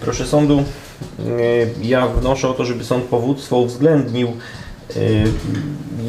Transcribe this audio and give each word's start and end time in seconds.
Proszę 0.00 0.26
sądu, 0.26 0.64
ja 1.82 2.08
wnoszę 2.08 2.48
o 2.48 2.54
to, 2.54 2.64
żeby 2.64 2.84
sąd 2.84 3.04
powództwo 3.04 3.56
uwzględnił 3.56 4.32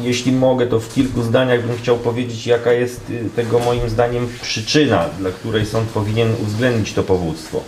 jeśli 0.02 0.32
mogę, 0.32 0.66
to 0.66 0.80
w 0.80 0.94
kilku 0.94 1.22
zdaniach 1.22 1.66
bym 1.66 1.78
chciał 1.78 1.96
powiedzieć, 1.96 2.46
jaka 2.46 2.72
jest 2.72 3.00
tego 3.36 3.58
moim 3.58 3.90
zdaniem 3.90 4.28
przyczyna, 4.42 5.08
dla 5.18 5.30
której 5.30 5.66
sąd 5.66 5.88
powinien 5.88 6.34
uwzględnić 6.42 6.92
to 6.92 7.02
powództwo. 7.02 7.60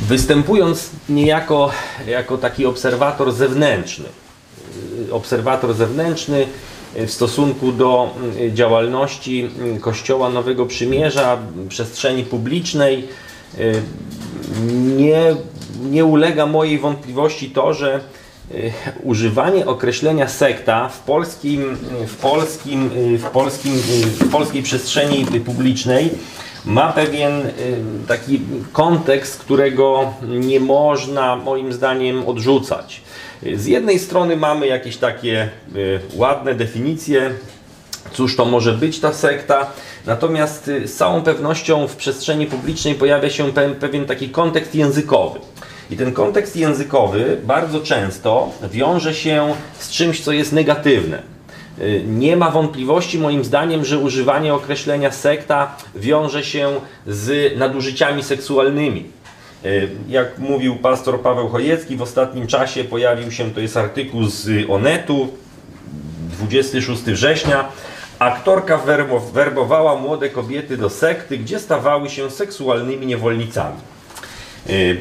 Występując 0.00 0.90
niejako 1.08 1.70
jako 2.06 2.38
taki 2.38 2.66
obserwator 2.66 3.32
zewnętrzny, 3.32 4.08
obserwator 5.10 5.74
zewnętrzny 5.74 6.46
w 6.96 7.10
stosunku 7.10 7.72
do 7.72 8.14
działalności 8.52 9.48
Kościoła 9.80 10.28
Nowego 10.28 10.66
Przymierza, 10.66 11.38
przestrzeni 11.68 12.24
publicznej, 12.24 13.08
nie, 14.96 15.34
nie 15.90 16.04
ulega 16.04 16.46
mojej 16.46 16.78
wątpliwości 16.78 17.50
to, 17.50 17.74
że 17.74 18.00
używanie 19.02 19.66
określenia 19.66 20.28
sekta 20.28 20.88
w 20.88 21.00
polskim, 21.00 21.76
w 22.06 22.16
polskim, 22.16 22.90
w 23.18 23.24
polskim, 23.32 23.72
w 24.20 24.30
polskiej 24.30 24.62
przestrzeni 24.62 25.24
publicznej 25.24 26.10
ma 26.64 26.92
pewien 26.92 27.42
taki 28.08 28.40
kontekst, 28.72 29.38
którego 29.38 30.12
nie 30.22 30.60
można 30.60 31.36
moim 31.36 31.72
zdaniem 31.72 32.26
odrzucać. 32.26 33.02
Z 33.54 33.66
jednej 33.66 33.98
strony 33.98 34.36
mamy 34.36 34.66
jakieś 34.66 34.96
takie 34.96 35.48
ładne 36.14 36.54
definicje, 36.54 37.30
cóż 38.12 38.36
to 38.36 38.44
może 38.44 38.72
być 38.72 39.00
ta 39.00 39.12
sekta, 39.12 39.70
natomiast 40.06 40.64
z 40.64 40.94
całą 40.94 41.22
pewnością 41.22 41.88
w 41.88 41.96
przestrzeni 41.96 42.46
publicznej 42.46 42.94
pojawia 42.94 43.30
się 43.30 43.52
pewien 43.80 44.04
taki 44.04 44.28
kontekst 44.28 44.74
językowy. 44.74 45.40
I 45.90 45.96
ten 45.96 46.12
kontekst 46.12 46.56
językowy 46.56 47.36
bardzo 47.44 47.80
często 47.80 48.50
wiąże 48.72 49.14
się 49.14 49.54
z 49.78 49.90
czymś, 49.90 50.20
co 50.20 50.32
jest 50.32 50.52
negatywne. 50.52 51.22
Y, 51.80 52.04
nie 52.06 52.36
ma 52.36 52.50
wątpliwości 52.50 53.18
moim 53.18 53.44
zdaniem, 53.44 53.84
że 53.84 53.98
używanie 53.98 54.54
określenia 54.54 55.10
sekta 55.10 55.76
wiąże 55.94 56.44
się 56.44 56.80
z 57.06 57.58
nadużyciami 57.58 58.22
seksualnymi. 58.22 59.04
Y, 59.66 59.88
jak 60.08 60.38
mówił 60.38 60.76
pastor 60.76 61.20
Paweł 61.20 61.48
Chojecki, 61.48 61.96
w 61.96 62.02
ostatnim 62.02 62.46
czasie 62.46 62.84
pojawił 62.84 63.30
się, 63.30 63.50
to 63.50 63.60
jest 63.60 63.76
artykuł 63.76 64.26
z 64.26 64.70
Onetu, 64.70 65.28
26 66.38 67.02
września, 67.02 67.68
aktorka 68.18 68.80
werbowała 69.32 69.96
młode 69.96 70.30
kobiety 70.30 70.76
do 70.76 70.90
sekty, 70.90 71.38
gdzie 71.38 71.58
stawały 71.58 72.10
się 72.10 72.30
seksualnymi 72.30 73.06
niewolnicami. 73.06 73.76
Y, 74.70 74.96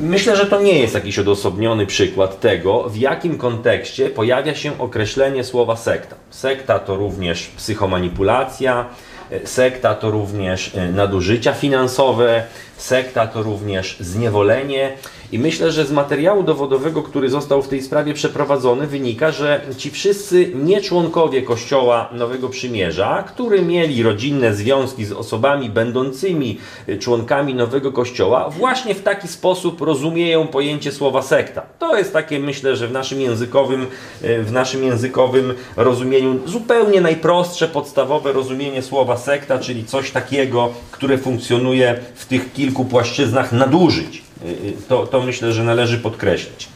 myślę, 0.00 0.36
że 0.36 0.46
to 0.46 0.62
nie 0.62 0.78
jest 0.78 0.94
jakiś 0.94 1.18
odosobniony 1.18 1.86
przykład 1.86 2.40
tego, 2.40 2.88
w 2.88 2.96
jakim 2.96 3.38
kontekście 3.38 4.10
pojawia 4.10 4.54
się 4.54 4.78
określenie 4.78 5.44
słowa 5.44 5.76
sekta. 5.76 6.16
Sekta 6.30 6.78
to 6.78 6.96
również 6.96 7.46
psychomanipulacja, 7.46 8.86
y, 9.32 9.46
sekta 9.46 9.94
to 9.94 10.10
również 10.10 10.72
nadużycia 10.92 11.52
finansowe, 11.52 12.44
sekta 12.76 13.26
to 13.26 13.42
również 13.42 13.96
zniewolenie. 14.00 14.92
I 15.32 15.38
myślę, 15.38 15.72
że 15.72 15.84
z 15.84 15.92
materiału 15.92 16.42
dowodowego, 16.42 17.02
który 17.02 17.30
został 17.30 17.62
w 17.62 17.68
tej 17.68 17.82
sprawie 17.82 18.14
przeprowadzony, 18.14 18.86
wynika, 18.86 19.30
że 19.30 19.60
ci 19.76 19.90
wszyscy 19.90 20.52
nieczłonkowie 20.54 21.42
Kościoła 21.42 22.08
Nowego 22.12 22.48
Przymierza, 22.48 23.24
którzy 23.28 23.62
mieli 23.62 24.02
rodzinne 24.02 24.54
związki 24.54 25.04
z 25.04 25.12
osobami 25.12 25.70
będącymi 25.70 26.58
członkami 27.00 27.54
Nowego 27.54 27.92
Kościoła, 27.92 28.50
właśnie 28.50 28.94
w 28.94 29.02
taki 29.02 29.28
sposób 29.28 29.80
rozumieją 29.80 30.46
pojęcie 30.46 30.92
słowa 30.92 31.22
sekta. 31.22 31.62
To 31.78 31.98
jest 31.98 32.12
takie, 32.12 32.38
myślę, 32.38 32.76
że 32.76 32.88
w 32.88 32.92
naszym 32.92 33.20
językowym, 33.20 33.86
w 34.20 34.52
naszym 34.52 34.84
językowym 34.84 35.54
rozumieniu 35.76 36.48
zupełnie 36.48 37.00
najprostsze, 37.00 37.68
podstawowe 37.68 38.32
rozumienie 38.32 38.82
słowa 38.82 39.16
sekta, 39.16 39.58
czyli 39.58 39.84
coś 39.84 40.10
takiego, 40.10 40.72
które 40.90 41.18
funkcjonuje 41.18 42.00
w 42.14 42.26
tych 42.26 42.52
kilku 42.52 42.65
płaszczyznach 42.84 43.52
nadużyć. 43.52 44.22
Y, 44.44 44.48
y, 44.48 44.76
to, 44.88 45.06
to 45.06 45.22
myślę, 45.22 45.52
że 45.52 45.64
należy 45.64 45.98
podkreślić. 45.98 46.68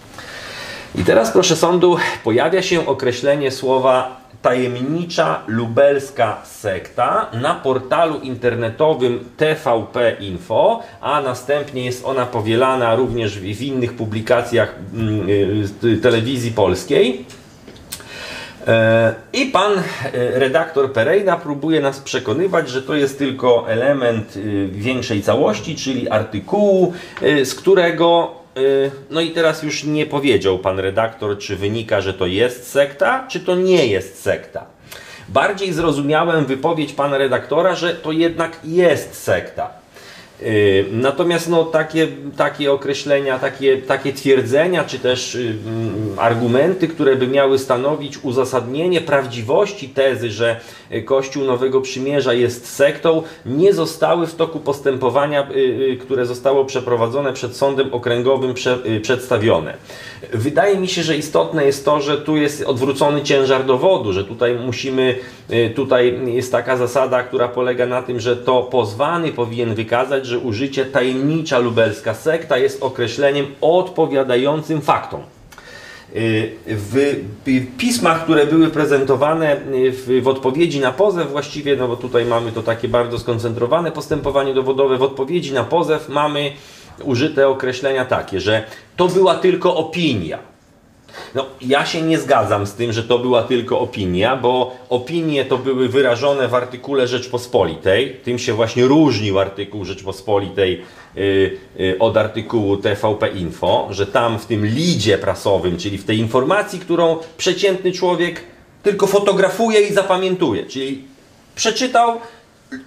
I 0.95 1.05
teraz, 1.05 1.31
proszę 1.31 1.56
sądu, 1.56 1.97
pojawia 2.25 2.62
się 2.62 2.87
określenie 2.87 3.51
słowa 3.51 4.21
tajemnicza 4.43 5.43
lubelska 5.47 6.43
sekta 6.45 7.27
na 7.33 7.55
portalu 7.55 8.21
internetowym 8.21 9.25
TVP 9.37 10.17
Info, 10.21 10.83
a 11.01 11.23
następnie 11.23 11.84
jest 11.84 12.05
ona 12.05 12.27
powielana 12.27 12.95
również 12.95 13.39
w 13.39 13.62
innych 13.62 13.93
publikacjach 13.93 14.75
mm, 14.95 15.28
y, 15.84 15.97
telewizji 16.03 16.51
polskiej. 16.51 17.25
E, 18.66 19.15
I 19.32 19.47
pan 19.47 19.72
e, 19.72 19.82
redaktor 20.38 20.93
Pereira 20.93 21.37
próbuje 21.37 21.81
nas 21.81 22.00
przekonywać, 22.00 22.69
że 22.69 22.82
to 22.82 22.94
jest 22.94 23.19
tylko 23.19 23.65
element 23.69 24.37
y, 24.37 24.69
większej 24.72 25.22
całości, 25.22 25.76
czyli 25.76 26.09
artykułu, 26.09 26.93
z 27.44 27.54
którego 27.54 28.41
no 29.10 29.21
i 29.21 29.31
teraz 29.31 29.62
już 29.62 29.84
nie 29.84 30.06
powiedział 30.06 30.59
pan 30.59 30.78
redaktor, 30.78 31.38
czy 31.38 31.56
wynika, 31.56 32.00
że 32.00 32.15
to 32.15 32.26
jest 32.26 32.71
sekta, 32.71 33.26
czy 33.28 33.41
to 33.41 33.54
nie 33.54 33.87
jest 33.87 34.22
sekta. 34.22 34.65
Bardziej 35.28 35.72
zrozumiałem 35.72 36.47
wypowiedź 36.47 36.92
pana 36.92 37.19
redaktora, 37.19 37.75
że 37.75 37.94
to 37.94 38.12
jednak 38.12 38.60
jest 38.65 39.22
sekta. 39.22 39.79
Y, 40.43 40.84
natomiast 40.93 41.49
no, 41.49 41.65
takie, 41.65 42.09
takie 42.37 42.73
określenia, 42.73 43.39
takie, 43.39 43.78
takie 43.78 44.12
twierdzenia, 44.12 44.84
czy 44.84 44.99
też 44.99 45.34
y, 45.34 45.55
mm, 45.67 46.19
argumenty, 46.19 46.89
które 46.89 47.17
by 47.17 47.27
miały 47.27 47.59
stanowić 47.59 48.19
uzasadnienie 48.25 49.01
prawdziwości 49.01 49.89
tezy, 49.89 50.31
że 50.31 50.61
Kościół 51.05 51.45
Nowego 51.45 51.81
Przymierza 51.81 52.33
jest 52.33 52.75
sektą, 52.75 53.23
nie 53.47 53.73
zostały 53.73 54.27
w 54.27 54.34
toku 54.34 54.61
postępowania, 54.61 55.49
y, 55.51 55.99
które 56.01 56.27
zostało 56.27 56.65
przeprowadzone 56.65 57.33
przed 57.33 57.57
sądem 57.57 57.95
okręgowym, 57.95 58.55
przedstawione. 59.03 59.75
Wydaje 60.32 60.78
mi 60.78 60.88
się, 60.88 61.03
że 61.03 61.16
istotne 61.16 61.64
jest 61.64 61.84
to, 61.84 62.00
że 62.00 62.19
tu 62.19 62.36
jest 62.36 62.62
odwrócony 62.62 63.22
ciężar 63.22 63.64
dowodu, 63.64 64.12
że 64.12 64.25
tutaj 64.25 64.54
musimy, 64.54 65.19
tutaj 65.75 66.20
jest 66.26 66.53
taka 66.53 66.76
zasada, 66.76 67.22
która 67.22 67.48
polega 67.48 67.86
na 67.86 68.03
tym, 68.03 68.20
że 68.20 68.36
to 68.36 68.62
pozwany 68.62 69.32
powinien 69.32 69.75
wykazać, 69.75 70.26
że 70.26 70.38
użycie 70.38 70.84
tajemnicza 70.84 71.59
lubelska 71.59 72.14
sekta 72.14 72.59
jest 72.59 72.82
określeniem 72.82 73.47
odpowiadającym 73.60 74.80
faktom. 74.80 75.20
Y, 76.16 76.53
w 76.66 77.16
pismach, 77.78 78.25
które 78.25 78.47
były 78.47 78.69
prezentowane 78.69 79.56
y, 79.56 79.92
w, 79.92 80.22
w, 80.22 80.28
odpowiedzi 80.28 80.80
na 80.80 80.92
pozew, 80.92 81.30
właściwie, 81.30 81.76
no 81.76 81.88
bo 81.88 81.97
tutaj 81.97 82.25
mamy 82.25 82.53
to 82.53 82.62
takie 82.62 82.88
bardzo 82.88 83.19
skoncentrowane 83.19 83.92
postępowanie 83.92 84.54
dowodowe, 84.54 84.98
w 84.98 85.03
odpowiedzi 85.03 85.53
na 85.53 85.64
pozew 85.64 86.09
mamy 86.09 86.53
użyte 87.05 87.49
określenia 87.49 88.05
takie, 88.05 88.41
że 88.41 88.65
to 88.97 89.09
była 89.09 89.34
tylko 89.34 89.77
opinia. 89.77 90.50
No, 91.34 91.47
ja 91.61 91.87
się 91.87 92.03
nie 92.03 92.19
zgadzam 92.19 92.66
z 92.66 92.72
tym, 92.72 92.93
że 92.93 93.03
to 93.03 93.19
była 93.19 93.43
tylko 93.43 93.81
opinia, 93.81 94.37
bo 94.37 94.77
opinie 94.88 95.44
to 95.44 95.59
były 95.59 95.89
wyrażone 95.89 96.49
w 96.49 96.55
artykule 96.55 97.06
Rzeczpospolitej. 97.06 98.16
Tym 98.25 98.39
się 98.39 98.53
właśnie 98.53 98.87
różnił 98.87 99.39
artykuł 99.39 99.84
Rzeczpospolitej 99.84 100.83
yy, 101.15 101.59
yy, 101.77 101.99
od 101.99 102.16
artykułu 102.16 102.77
TVP 102.77 103.28
Info, 103.28 103.89
że 103.91 104.06
tam 104.06 104.39
w 104.39 104.47
tym 104.47 104.66
lidzie 104.66 105.19
prasowym, 105.19 105.77
czyli 105.77 105.99
w 105.99 106.05
tej 106.05 106.19
informacji, 106.19 106.78
którą 106.78 107.16
przeciętny 107.37 107.93
człowiek 107.93 108.41
tylko 108.83 109.06
fotografuje 109.06 109.81
i 109.81 109.93
zapamiętuje, 109.93 110.66
czyli 110.66 111.05
przeczytał 111.55 112.21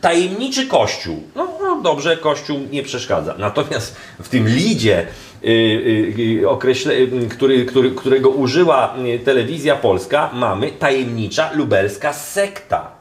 tajemniczy 0.02 0.68
kościół. 0.68 1.24
No, 1.36 1.48
dobrze, 1.84 2.18
kościół 2.18 2.60
nie 2.72 2.84
przeszkadza. 2.84 3.36
Natomiast 3.38 3.96
w 4.20 4.30
tym 4.30 4.48
lidzie 4.48 5.08
Y, 5.44 5.50
y, 5.50 6.92
y, 6.92 7.30
który, 7.30 7.66
który, 7.66 7.92
którego 7.92 8.30
użyła 8.30 8.94
telewizja 9.26 9.76
polska, 9.76 10.30
mamy 10.34 10.72
tajemnicza 10.72 11.52
lubelska 11.54 12.14
sekta. 12.14 12.92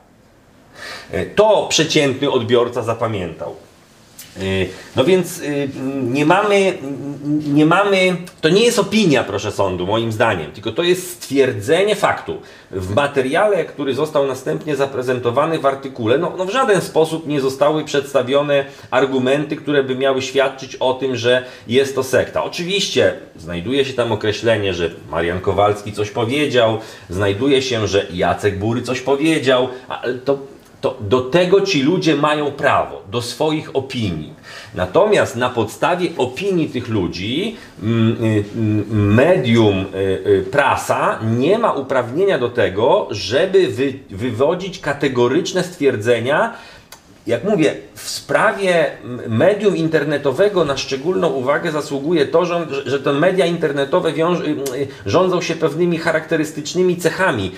To 1.35 1.67
przeciętny 1.71 2.31
odbiorca 2.31 2.83
zapamiętał. 2.83 3.57
Y, 4.41 4.69
no 4.97 5.05
więc 5.05 5.39
y, 5.39 5.69
nie 6.03 6.27
mamy, 6.27 6.79
nie 7.47 7.67
mamy, 7.67 8.17
to 8.41 8.49
nie 8.49 8.65
jest 8.65 8.79
opinia, 8.79 9.25
proszę 9.25 9.53
sądu, 9.53 9.87
moim 9.87 10.13
zdaniem, 10.13 10.53
tylko 10.53 10.73
to 10.73 10.83
jest 10.83 11.11
stwierdzenie 11.11 11.97
faktu. 11.97 12.41
W 12.71 12.95
materiale, 12.95 13.65
który 13.65 13.95
został 13.95 14.27
następnie 14.27 14.77
zaprezentowany 14.77 15.59
w 15.59 15.67
artykule, 15.67 16.19
no, 16.19 16.33
no 16.39 16.45
w 16.45 16.51
żaden 16.51 16.81
sposób 16.81 17.27
nie 17.27 17.41
zostały 17.41 17.85
przedstawione 17.85 18.65
argumenty, 18.91 19.57
które 19.57 19.85
by 19.85 19.95
miały 19.95 20.23
świadczyć 20.23 20.77
o 20.77 20.95
tym, 20.95 21.17
że 21.17 21.45
jest 21.67 21.95
to 21.95 22.03
sekta. 22.03 22.45
Oczywiście 22.45 23.15
znajduje 23.37 23.85
się 23.85 23.93
tam 23.93 24.13
określenie, 24.13 24.75
że 24.75 24.91
Marian 25.11 25.41
Kowalski 25.41 25.93
coś 25.93 26.11
powiedział, 26.11 26.79
znajduje 27.11 27.63
się, 27.63 27.89
że 27.89 28.07
Jacek 28.13 28.59
Bury 28.59 28.83
coś 28.83 29.01
powiedział, 29.01 29.69
ale 29.89 30.15
to 30.15 30.52
To 30.83 30.97
do 31.01 31.21
tego 31.21 31.61
ci 31.61 31.83
ludzie 31.83 32.17
mają 32.17 32.51
prawo, 32.53 33.03
do 33.11 33.23
swoich 33.23 33.77
opinii. 33.77 34.33
Natomiast 34.75 35.37
na 35.37 35.51
podstawie 35.51 36.09
opinii 36.19 36.69
tych 36.69 36.89
ludzi 36.89 37.57
mm, 37.83 38.25
y, 38.25 38.45
mm, 38.57 39.15
medium 39.15 39.81
y, 39.81 39.99
y, 40.27 40.45
prasa 40.51 41.19
nie 41.37 41.59
ma 41.59 41.73
uprawnienia 41.73 42.39
do 42.39 42.49
tego, 42.49 43.09
żeby 43.11 43.69
wy, 43.69 43.93
wywodzić 44.11 44.79
kategoryczne 44.79 45.65
stwierdzenia, 45.65 46.55
jak 47.27 47.45
mówię, 47.45 47.75
w 47.95 48.11
sprawie 48.11 48.91
medium 49.29 49.77
internetowego 49.77 50.65
na 50.65 50.77
szczególną 50.77 51.29
uwagę 51.29 51.73
zasługuje 51.73 52.27
to, 52.27 52.45
że, 52.45 52.67
że 52.87 53.01
te 53.01 53.13
media 53.13 53.47
internetowe 53.47 54.13
wiąż, 54.13 54.39
rządzą 55.07 55.41
się 55.41 55.55
pewnymi 55.55 55.99
charakterystycznymi 55.99 56.97
cechami. 56.97 57.53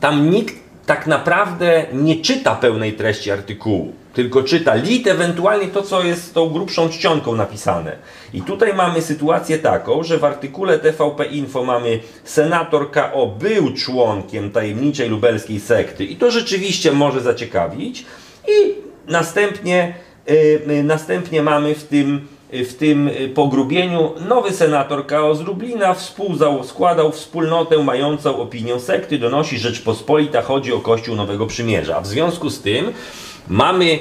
Tam 0.00 0.30
nikt 0.30 0.67
tak 0.88 1.06
naprawdę 1.06 1.86
nie 1.92 2.16
czyta 2.16 2.54
pełnej 2.54 2.92
treści 2.92 3.30
artykułu, 3.30 3.92
tylko 4.14 4.42
czyta 4.42 4.74
lit, 4.74 5.06
ewentualnie 5.06 5.66
to, 5.66 5.82
co 5.82 6.02
jest 6.02 6.34
tą 6.34 6.48
grubszą 6.48 6.88
czcionką 6.88 7.36
napisane. 7.36 7.96
I 8.34 8.42
tutaj 8.42 8.74
mamy 8.74 9.02
sytuację 9.02 9.58
taką, 9.58 10.02
że 10.02 10.18
w 10.18 10.24
artykule 10.24 10.78
TVP 10.78 11.24
Info 11.24 11.64
mamy 11.64 12.00
senator 12.24 12.90
KO 12.90 13.26
był 13.26 13.74
członkiem 13.74 14.50
tajemniczej 14.50 15.08
lubelskiej 15.08 15.60
sekty 15.60 16.04
i 16.04 16.16
to 16.16 16.30
rzeczywiście 16.30 16.92
może 16.92 17.20
zaciekawić 17.20 18.06
i 18.48 18.74
następnie, 19.10 19.94
yy, 20.66 20.82
następnie 20.82 21.42
mamy 21.42 21.74
w 21.74 21.84
tym 21.84 22.28
w 22.52 22.74
tym 22.74 23.10
pogrubieniu 23.34 24.12
nowy 24.28 24.52
senator 24.52 25.06
KO 25.06 25.34
z 25.34 25.40
Lublina 25.40 25.94
składał 26.62 27.12
wspólnotę 27.12 27.78
mającą 27.78 28.36
opinię 28.36 28.80
sekty, 28.80 29.18
donosi 29.18 29.58
Rzeczpospolita, 29.58 30.42
chodzi 30.42 30.72
o 30.72 30.78
Kościół 30.78 31.16
Nowego 31.16 31.46
Przymierza. 31.46 32.00
W 32.00 32.06
związku 32.06 32.50
z 32.50 32.60
tym 32.60 32.92
mamy 33.48 33.98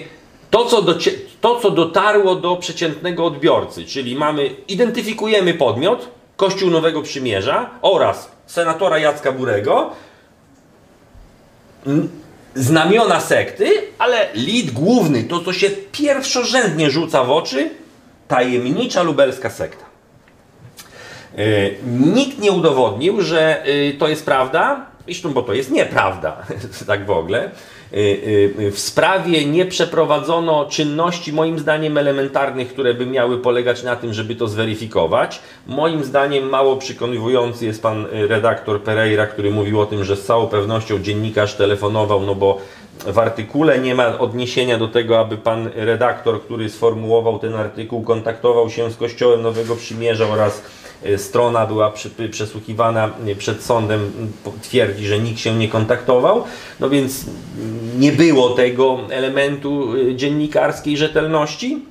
to 0.52 0.66
co, 0.66 0.86
to, 1.42 1.60
co 1.60 1.72
dotarło 1.72 2.36
do 2.36 2.56
przeciętnego 2.56 3.26
odbiorcy, 3.26 3.86
czyli 3.86 4.16
mamy, 4.16 4.56
identyfikujemy 4.68 5.54
podmiot, 5.54 6.10
Kościół 6.38 6.70
Nowego 6.70 7.02
Przymierza 7.02 7.70
oraz 7.82 8.32
senatora 8.46 9.00
Jacka 9.00 9.32
Burego, 9.32 9.90
znamiona 12.56 13.20
sekty, 13.20 13.66
ale 13.98 14.30
lid 14.34 14.72
główny, 14.72 15.24
to 15.24 15.40
co 15.40 15.54
się 15.54 15.70
pierwszorzędnie 15.92 16.92
rzuca 16.92 17.24
w 17.24 17.32
oczy, 17.32 17.70
tajemnicza 18.27 19.03
lubelska 19.03 19.50
sekta. 19.50 19.85
E, 21.38 21.71
nikt 21.85 22.39
nie 22.39 22.51
udowodnił, 22.51 23.21
że 23.21 23.63
e, 23.63 23.94
to 23.94 24.07
jest 24.07 24.25
prawda, 24.25 24.85
zresztą 25.07 25.33
bo 25.33 25.42
to 25.42 25.54
jest 25.54 25.71
nieprawda, 25.71 26.45
tak 26.88 27.06
w 27.06 27.12
ogóle. 27.12 27.44
E, 27.44 28.71
w 28.71 28.80
sprawie 28.80 29.45
nie 29.45 29.65
przeprowadzono 29.65 30.65
czynności, 30.65 31.33
moim 31.33 31.59
zdaniem, 31.59 31.98
elementarnych, 31.98 32.68
które 32.68 32.94
by 32.94 33.06
miały 33.06 33.38
polegać 33.38 33.83
na 33.83 33.95
tym, 33.95 34.13
żeby 34.13 34.36
to 34.36 34.48
zweryfikować. 34.48 35.39
Moim 35.68 36.04
zdaniem 36.04 36.50
mało 36.50 36.77
przekonywujący 36.77 37.65
jest 37.65 37.81
pan 37.81 38.06
redaktor 38.12 38.83
Pereira, 38.83 39.27
który 39.27 39.51
mówił 39.51 39.81
o 39.81 39.86
tym, 39.86 40.04
że 40.04 40.15
z 40.15 40.25
całą 40.25 40.48
pewnością 40.48 41.00
dziennikarz 41.00 41.56
telefonował, 41.56 42.21
no 42.21 42.36
bo 42.36 42.62
w 43.06 43.19
artykule 43.19 43.80
nie 43.80 43.95
ma 43.95 44.19
odniesienia 44.19 44.77
do 44.77 44.88
tego, 44.88 45.19
aby 45.19 45.38
pan 45.38 45.69
redaktor, 45.75 46.42
który 46.42 46.69
sformułował 46.69 47.39
ten 47.39 47.56
artykuł, 47.56 48.03
kontaktował 48.03 48.69
się 48.69 48.92
z 48.92 48.98
Kościołem 48.98 49.42
Nowego 49.42 49.75
Przymierza 49.75 50.27
oraz 50.27 50.62
strona 51.18 51.66
była 51.66 51.94
przesłuchiwana 52.32 53.10
e, 53.28 53.36
przed 53.36 53.64
sądem, 53.64 54.12
twierdzi, 54.62 55.08
że 55.08 55.20
nikt 55.20 55.40
się 55.40 55.56
nie 55.56 55.68
kontaktował. 55.68 56.44
No 56.80 56.90
więc 56.90 57.26
nie 57.98 58.12
było 58.12 58.50
tego 58.50 59.00
elementu 59.10 59.94
e, 59.96 60.16
dziennikarskiej 60.16 60.98
rzetelności. 60.98 61.86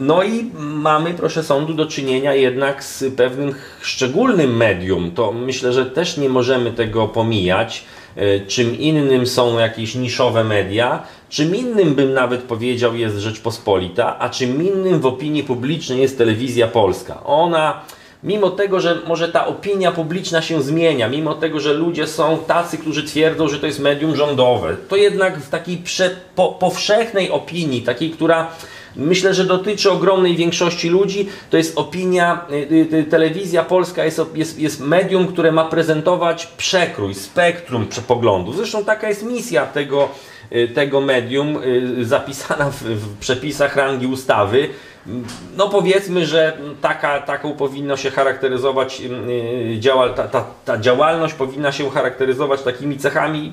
No 0.00 0.22
i 0.22 0.50
mamy, 0.58 1.14
proszę 1.14 1.42
sądu, 1.42 1.74
do 1.74 1.86
czynienia 1.86 2.34
jednak 2.34 2.84
z 2.84 3.04
pewnym 3.16 3.54
szczególnym 3.80 4.56
medium. 4.56 5.10
To 5.10 5.32
myślę, 5.32 5.72
że 5.72 5.86
też 5.86 6.16
nie 6.16 6.28
możemy 6.28 6.72
tego 6.72 7.08
pomijać. 7.08 7.84
E, 8.18 8.40
czym 8.40 8.78
innym 8.78 9.26
są 9.26 9.58
jakieś 9.58 9.94
niszowe 9.94 10.44
media, 10.44 11.02
czym 11.28 11.56
innym 11.56 11.94
bym 11.94 12.12
nawet 12.12 12.42
powiedział 12.42 12.96
jest 12.96 13.16
Rzeczpospolita, 13.16 14.18
a 14.18 14.28
czym 14.28 14.62
innym 14.62 15.00
w 15.00 15.06
opinii 15.06 15.44
publicznej 15.44 16.00
jest 16.00 16.18
telewizja 16.18 16.68
polska. 16.68 17.24
Ona 17.24 17.80
mimo 18.22 18.50
tego, 18.50 18.80
że 18.80 18.98
może 19.06 19.28
ta 19.28 19.46
opinia 19.46 19.92
publiczna 19.92 20.42
się 20.42 20.62
zmienia, 20.62 21.08
mimo 21.08 21.34
tego, 21.34 21.60
że 21.60 21.72
ludzie 21.72 22.06
są 22.06 22.38
tacy, 22.46 22.78
którzy 22.78 23.02
twierdzą, 23.02 23.48
że 23.48 23.58
to 23.58 23.66
jest 23.66 23.80
medium 23.80 24.16
rządowe, 24.16 24.76
to 24.88 24.96
jednak 24.96 25.38
w 25.38 25.50
takiej 25.50 25.76
prze, 25.76 26.10
po, 26.34 26.48
powszechnej 26.48 27.30
opinii, 27.30 27.82
takiej, 27.82 28.10
która 28.10 28.50
myślę, 28.96 29.34
że 29.34 29.44
dotyczy 29.44 29.90
ogromnej 29.90 30.36
większości 30.36 30.88
ludzi. 30.88 31.28
To 31.50 31.56
jest 31.56 31.78
opinia, 31.78 32.44
y, 32.50 32.96
y, 32.96 33.04
telewizja 33.04 33.64
polska 33.64 34.04
jest, 34.04 34.20
jest, 34.34 34.58
jest 34.58 34.80
medium, 34.80 35.26
które 35.26 35.52
ma 35.52 35.64
prezentować 35.64 36.46
przekrój, 36.46 37.14
spektrum 37.14 37.86
poglądów. 38.06 38.56
Zresztą 38.56 38.84
taka 38.84 39.08
jest 39.08 39.22
misja 39.22 39.66
tego, 39.66 40.04
y, 40.04 40.08
tego 40.74 41.00
medium, 41.00 41.58
zapisana 42.02 42.70
w, 42.70 42.82
w 42.82 43.18
przepisach 43.18 43.76
rangi 43.76 44.06
ustawy. 44.06 44.68
No 45.56 45.68
powiedzmy, 45.68 46.26
że 46.26 46.58
taka, 46.80 47.20
taką 47.20 47.52
powinno 47.52 47.96
się 47.96 48.10
charakteryzować, 48.10 49.02
działa, 49.78 50.08
ta, 50.08 50.28
ta, 50.28 50.44
ta 50.64 50.78
działalność 50.78 51.34
powinna 51.34 51.72
się 51.72 51.90
charakteryzować 51.90 52.62
takimi 52.62 52.98
cechami 52.98 53.52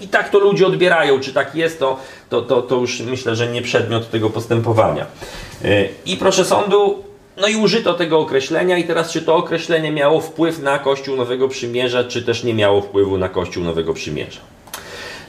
i 0.00 0.08
tak 0.08 0.30
to 0.30 0.38
ludzie 0.38 0.66
odbierają, 0.66 1.20
czy 1.20 1.32
tak 1.32 1.54
jest, 1.54 1.78
to, 1.78 2.00
to, 2.28 2.42
to, 2.42 2.62
to 2.62 2.76
już 2.76 3.00
myślę, 3.00 3.36
że 3.36 3.46
nie 3.46 3.62
przedmiot 3.62 4.10
tego 4.10 4.30
postępowania. 4.30 5.06
I 6.06 6.16
proszę 6.16 6.44
sądu, 6.44 7.04
no 7.36 7.48
i 7.48 7.56
użyto 7.56 7.94
tego 7.94 8.18
określenia 8.18 8.78
i 8.78 8.84
teraz 8.84 9.10
czy 9.12 9.22
to 9.22 9.36
określenie 9.36 9.92
miało 9.92 10.20
wpływ 10.20 10.62
na 10.62 10.78
Kościół 10.78 11.16
Nowego 11.16 11.48
Przymierza, 11.48 12.04
czy 12.04 12.22
też 12.22 12.44
nie 12.44 12.54
miało 12.54 12.80
wpływu 12.80 13.18
na 13.18 13.28
Kościół 13.28 13.64
Nowego 13.64 13.94
Przymierza. 13.94 14.40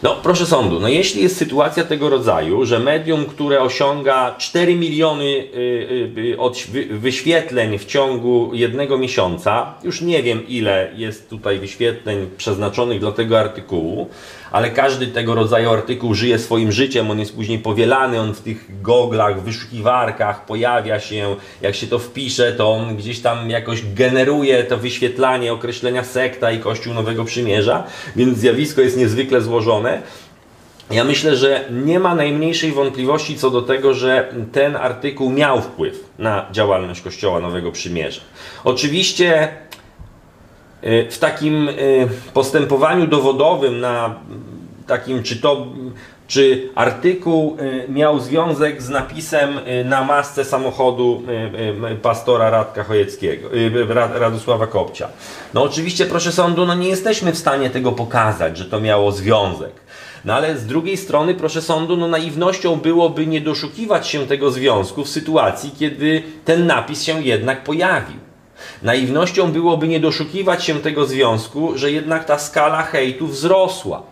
No, 0.03 0.15
proszę 0.15 0.45
sądu, 0.45 0.79
no 0.79 0.87
jeśli 0.87 1.23
jest 1.23 1.37
sytuacja 1.37 1.83
tego 1.83 2.09
rodzaju, 2.09 2.65
że 2.65 2.79
medium, 2.79 3.25
które 3.25 3.61
osiąga 3.61 4.35
4 4.37 4.75
miliony 4.75 5.23
y, 5.25 5.57
y, 6.17 6.75
y, 6.75 6.97
wyświetleń 6.99 7.77
w 7.77 7.85
ciągu 7.85 8.51
jednego 8.53 8.97
miesiąca, 8.97 9.73
już 9.83 10.01
nie 10.01 10.23
wiem 10.23 10.47
ile 10.47 10.91
jest 10.95 11.29
tutaj 11.29 11.59
wyświetleń 11.59 12.29
przeznaczonych 12.37 12.99
dla 12.99 13.11
tego 13.11 13.39
artykułu, 13.39 14.09
ale 14.51 14.69
każdy 14.69 15.07
tego 15.07 15.35
rodzaju 15.35 15.69
artykuł 15.69 16.13
żyje 16.13 16.39
swoim 16.39 16.71
życiem, 16.71 17.11
on 17.11 17.19
jest 17.19 17.35
później 17.35 17.59
powielany, 17.59 18.19
on 18.19 18.33
w 18.33 18.41
tych 18.41 18.81
goglach, 18.81 19.43
wyszukiwarkach 19.43 20.45
pojawia 20.45 20.99
się, 20.99 21.35
jak 21.61 21.75
się 21.75 21.87
to 21.87 21.99
wpisze, 21.99 22.53
to 22.53 22.71
on 22.71 22.95
gdzieś 22.97 23.19
tam 23.19 23.49
jakoś 23.49 23.81
generuje 23.93 24.63
to 24.63 24.77
wyświetlanie 24.77 25.53
określenia 25.53 26.03
sekta 26.03 26.51
i 26.51 26.59
Kościół 26.59 26.93
Nowego 26.93 27.25
Przymierza, 27.25 27.83
więc 28.15 28.37
zjawisko 28.37 28.81
jest 28.81 28.97
niezwykle 28.97 29.41
złożone. 29.41 30.01
Ja 30.91 31.03
myślę, 31.03 31.35
że 31.35 31.65
nie 31.71 31.99
ma 31.99 32.15
najmniejszej 32.15 32.71
wątpliwości 32.71 33.37
co 33.37 33.49
do 33.49 33.61
tego, 33.61 33.93
że 33.93 34.33
ten 34.51 34.75
artykuł 34.75 35.29
miał 35.29 35.61
wpływ 35.61 36.03
na 36.19 36.45
działalność 36.51 37.01
Kościoła 37.01 37.39
Nowego 37.39 37.71
Przymierza. 37.71 38.21
Oczywiście 38.63 39.49
w 40.81 41.17
takim 41.19 41.69
postępowaniu 42.33 43.07
dowodowym 43.07 43.79
na 43.79 44.15
takim, 44.87 45.23
czy 45.23 45.35
to 45.41 45.67
czy 46.27 46.69
artykuł 46.75 47.57
miał 47.89 48.19
związek 48.19 48.81
z 48.81 48.89
napisem 48.89 49.59
na 49.85 50.03
masce 50.03 50.45
samochodu 50.45 51.23
pastora 52.01 52.49
Radka 52.49 52.83
Chojeckiego, 52.83 53.49
Radosława 54.13 54.67
Kopcia. 54.67 55.07
No 55.53 55.63
oczywiście, 55.63 56.05
proszę 56.05 56.31
sądu, 56.31 56.65
no 56.65 56.75
nie 56.75 56.87
jesteśmy 56.87 57.31
w 57.31 57.37
stanie 57.37 57.69
tego 57.69 57.91
pokazać, 57.91 58.57
że 58.57 58.65
to 58.65 58.79
miało 58.79 59.11
związek. 59.11 59.71
No 60.25 60.33
ale 60.33 60.57
z 60.57 60.65
drugiej 60.65 60.97
strony, 60.97 61.33
proszę 61.33 61.61
sądu, 61.61 61.97
no 61.97 62.07
naiwnością 62.07 62.75
byłoby 62.75 63.27
nie 63.27 63.41
doszukiwać 63.41 64.07
się 64.07 64.27
tego 64.27 64.51
związku 64.51 65.03
w 65.03 65.09
sytuacji, 65.09 65.71
kiedy 65.79 66.23
ten 66.45 66.67
napis 66.67 67.03
się 67.03 67.21
jednak 67.21 67.63
pojawił. 67.63 68.17
Naiwnością 68.83 69.51
byłoby 69.51 69.87
nie 69.87 69.99
doszukiwać 69.99 70.63
się 70.63 70.79
tego 70.79 71.05
związku, 71.05 71.77
że 71.77 71.91
jednak 71.91 72.25
ta 72.25 72.39
skala 72.39 72.83
hejtu 72.83 73.27
wzrosła. 73.27 74.03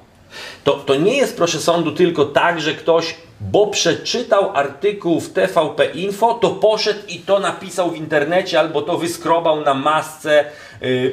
To, 0.63 0.73
to 0.73 0.95
nie 0.95 1.17
jest, 1.17 1.37
proszę 1.37 1.59
sądu, 1.59 1.91
tylko 1.91 2.25
tak, 2.25 2.61
że 2.61 2.73
ktoś, 2.73 3.15
bo 3.41 3.67
przeczytał 3.67 4.55
artykuł 4.55 5.21
w 5.21 5.29
TVP 5.29 5.85
Info, 5.85 6.33
to 6.33 6.49
poszedł 6.49 6.99
i 7.07 7.19
to 7.19 7.39
napisał 7.39 7.91
w 7.91 7.97
internecie 7.97 8.59
albo 8.59 8.81
to 8.81 8.97
wyskrobał 8.97 9.61
na 9.61 9.73
masce 9.73 10.45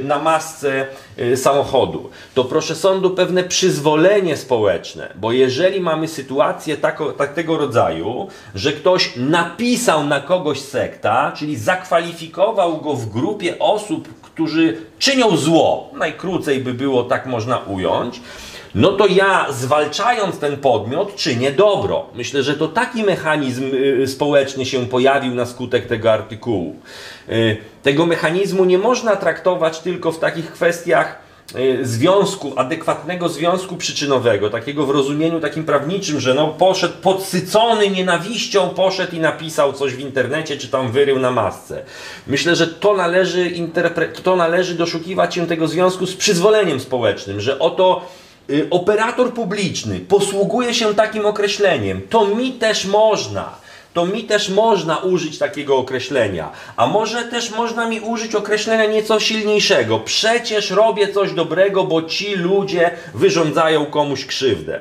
na 0.03 0.19
masce 0.19 0.87
y, 1.19 1.37
samochodu. 1.37 2.11
To 2.35 2.45
proszę 2.45 2.75
sądu 2.75 3.11
pewne 3.11 3.45
przyzwolenie 3.45 4.37
społeczne, 4.37 5.13
bo 5.15 5.33
jeżeli 5.33 5.81
mamy 5.81 6.09
sytuację 6.09 6.77
tako, 6.77 7.13
tak 7.13 7.35
tego 7.35 7.59
rodzaju, 7.59 8.29
że 8.55 8.73
ktoś 8.73 9.13
napisał 9.17 10.07
na 10.07 10.21
kogoś 10.21 10.61
sekta, 10.61 11.33
czyli 11.37 11.57
zakwalifikował 11.57 12.81
go 12.81 12.95
w 12.95 13.09
grupie 13.09 13.59
osób, 13.59 14.09
którzy 14.35 14.77
czynią 14.99 15.37
zło, 15.37 15.91
najkrócej 15.93 16.61
by 16.61 16.75
było 16.75 17.03
tak 17.03 17.27
można 17.27 17.59
ująć, 17.59 18.21
no 18.75 18.93
to 18.93 19.07
ja 19.07 19.47
zwalczając 19.53 20.39
ten 20.39 20.57
podmiot 20.57 21.17
czynię 21.17 21.53
dobro. 21.53 22.07
Myślę, 22.15 22.43
że 22.43 22.55
to 22.55 22.69
taki 22.69 23.03
mechanizm 23.03 23.65
y, 23.75 24.07
społeczny 24.07 24.67
się 24.67 24.87
pojawił 24.87 25.35
na 25.35 25.47
skutek 25.47 25.87
tego 25.87 26.13
artykułu. 26.13 26.77
Y, 27.29 27.57
tego 27.83 28.07
mechanizmu 28.07 28.65
nie 28.65 28.79
można 28.79 29.17
traktować 29.17 29.79
tylko 29.79 30.13
w 30.13 30.19
takich 30.19 30.53
kwestiach 30.53 31.19
y, 31.21 31.24
związku, 31.83 32.53
adekwatnego 32.57 33.29
związku 33.29 33.77
przyczynowego, 33.77 34.51
takiego 34.51 34.87
w 34.87 34.91
rozumieniu 34.91 35.41
takim 35.41 35.65
prawniczym, 35.65 36.21
że 36.21 36.35
no 36.35 36.49
poszedł 36.49 36.95
podsycony 37.03 37.91
nienawiścią, 37.91 38.69
poszedł 38.69 39.17
i 39.17 39.21
napisał 39.21 39.73
coś 39.73 39.95
w 39.95 40.01
internecie, 40.01 40.57
czy 40.57 40.69
tam 40.69 40.93
wyrył 40.93 41.19
na 41.19 41.31
masce. 41.31 41.83
Myślę, 42.27 42.57
że 42.57 42.67
to 42.67 42.95
należy, 42.97 43.51
to 44.23 44.37
należy 44.37 44.75
doszukiwać 44.75 45.35
się 45.35 45.47
tego 45.47 45.69
związku 45.69 46.07
z 46.07 46.17
przyzwoleniem 46.17 46.81
społecznym, 46.81 47.41
że 47.41 47.59
oto 47.59 48.07
y, 48.51 48.67
operator 48.71 49.33
publiczny 49.33 50.01
posługuje 50.01 50.75
się 50.75 50.95
takim 50.95 51.27
określeniem. 51.27 52.01
To 52.11 52.27
mi 52.27 52.53
też 52.53 52.85
można. 52.85 53.64
To 53.95 54.07
mi 54.07 54.25
też 54.25 54.49
można 54.49 54.99
użyć 54.99 55.39
takiego 55.39 55.77
określenia. 55.77 56.51
A 56.77 56.87
może 56.87 57.25
też 57.25 57.51
można 57.51 57.89
mi 57.89 58.01
użyć 58.01 58.35
określenia 58.35 58.87
nieco 58.87 59.21
silniejszego. 59.21 59.99
Przecież 59.99 60.71
robię 60.71 61.13
coś 61.13 61.33
dobrego, 61.33 61.85
bo 61.85 62.03
ci 62.03 62.35
ludzie 62.35 62.91
wyrządzają 63.15 63.87
komuś 63.87 64.27
krzywdę. 64.27 64.81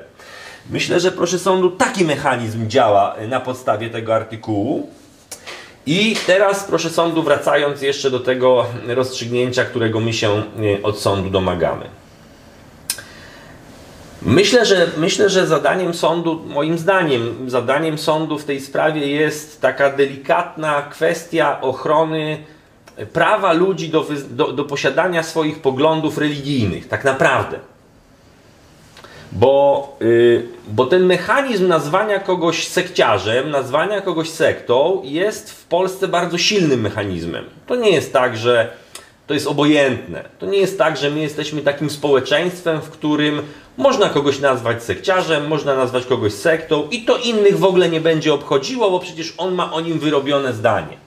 Myślę, 0.69 0.99
że 0.99 1.11
proszę 1.11 1.39
sądu, 1.39 1.71
taki 1.71 2.05
mechanizm 2.05 2.67
działa 2.67 3.15
y, 3.21 3.27
na 3.27 3.39
podstawie 3.39 3.89
tego 3.89 4.15
artykułu. 4.15 4.89
I 5.85 6.15
teraz, 6.27 6.63
proszę 6.63 6.89
sądu, 6.89 7.23
wracając 7.23 7.81
jeszcze 7.81 8.11
do 8.11 8.19
tego 8.19 8.65
rozstrzygnięcia, 8.87 9.65
którego 9.65 9.99
my 9.99 10.13
się 10.13 10.43
y, 10.59 10.83
od 10.83 10.99
sądu 10.99 11.29
domagamy. 11.29 12.02
Myślę, 14.25 14.65
że 14.65 14.87
myślę, 14.97 15.29
że 15.29 15.47
zadaniem 15.47 15.93
sądu, 15.93 16.43
moim 16.47 16.77
zdaniem, 16.77 17.49
zadaniem 17.49 17.97
sądu 17.97 18.37
w 18.37 18.45
tej 18.45 18.61
sprawie 18.61 19.07
jest 19.07 19.61
taka 19.61 19.89
delikatna 19.89 20.81
kwestia 20.81 21.61
ochrony 21.61 22.37
prawa 23.13 23.53
ludzi 23.53 23.89
do, 23.89 24.05
do, 24.29 24.53
do 24.53 24.63
posiadania 24.63 25.23
swoich 25.23 25.61
poglądów 25.61 26.17
religijnych, 26.17 26.87
tak 26.87 27.03
naprawdę. 27.03 27.59
Bo, 29.31 29.97
y, 30.01 30.47
bo 30.67 30.85
ten 30.85 31.05
mechanizm 31.05 31.67
nazwania 31.67 32.19
kogoś 32.19 32.67
sekciarzem, 32.67 33.49
nazwania 33.49 34.01
kogoś 34.01 34.29
sektą 34.29 35.01
jest 35.03 35.51
w 35.51 35.65
Polsce 35.65 36.07
bardzo 36.07 36.37
silnym 36.37 36.81
mechanizmem. 36.81 37.45
To 37.67 37.75
nie 37.75 37.89
jest 37.89 38.13
tak, 38.13 38.37
że 38.37 38.82
to 39.27 39.33
jest 39.33 39.47
obojętne. 39.47 40.23
To 40.39 40.45
nie 40.45 40.57
jest 40.57 40.77
tak, 40.77 40.97
że 40.97 41.09
my 41.09 41.19
jesteśmy 41.19 41.61
takim 41.61 41.89
społeczeństwem, 41.89 42.81
w 42.81 42.89
którym 42.89 43.41
można 43.77 44.09
kogoś 44.09 44.39
nazwać 44.39 44.83
sekciarzem, 44.83 45.47
można 45.47 45.75
nazwać 45.75 46.05
kogoś 46.05 46.33
sektą 46.33 46.87
i 46.91 47.05
to 47.05 47.17
innych 47.17 47.59
w 47.59 47.63
ogóle 47.63 47.89
nie 47.89 48.01
będzie 48.01 48.33
obchodziło, 48.33 48.91
bo 48.91 48.99
przecież 48.99 49.33
on 49.37 49.53
ma 49.55 49.73
o 49.73 49.81
nim 49.81 49.99
wyrobione 49.99 50.53
zdanie. 50.53 51.03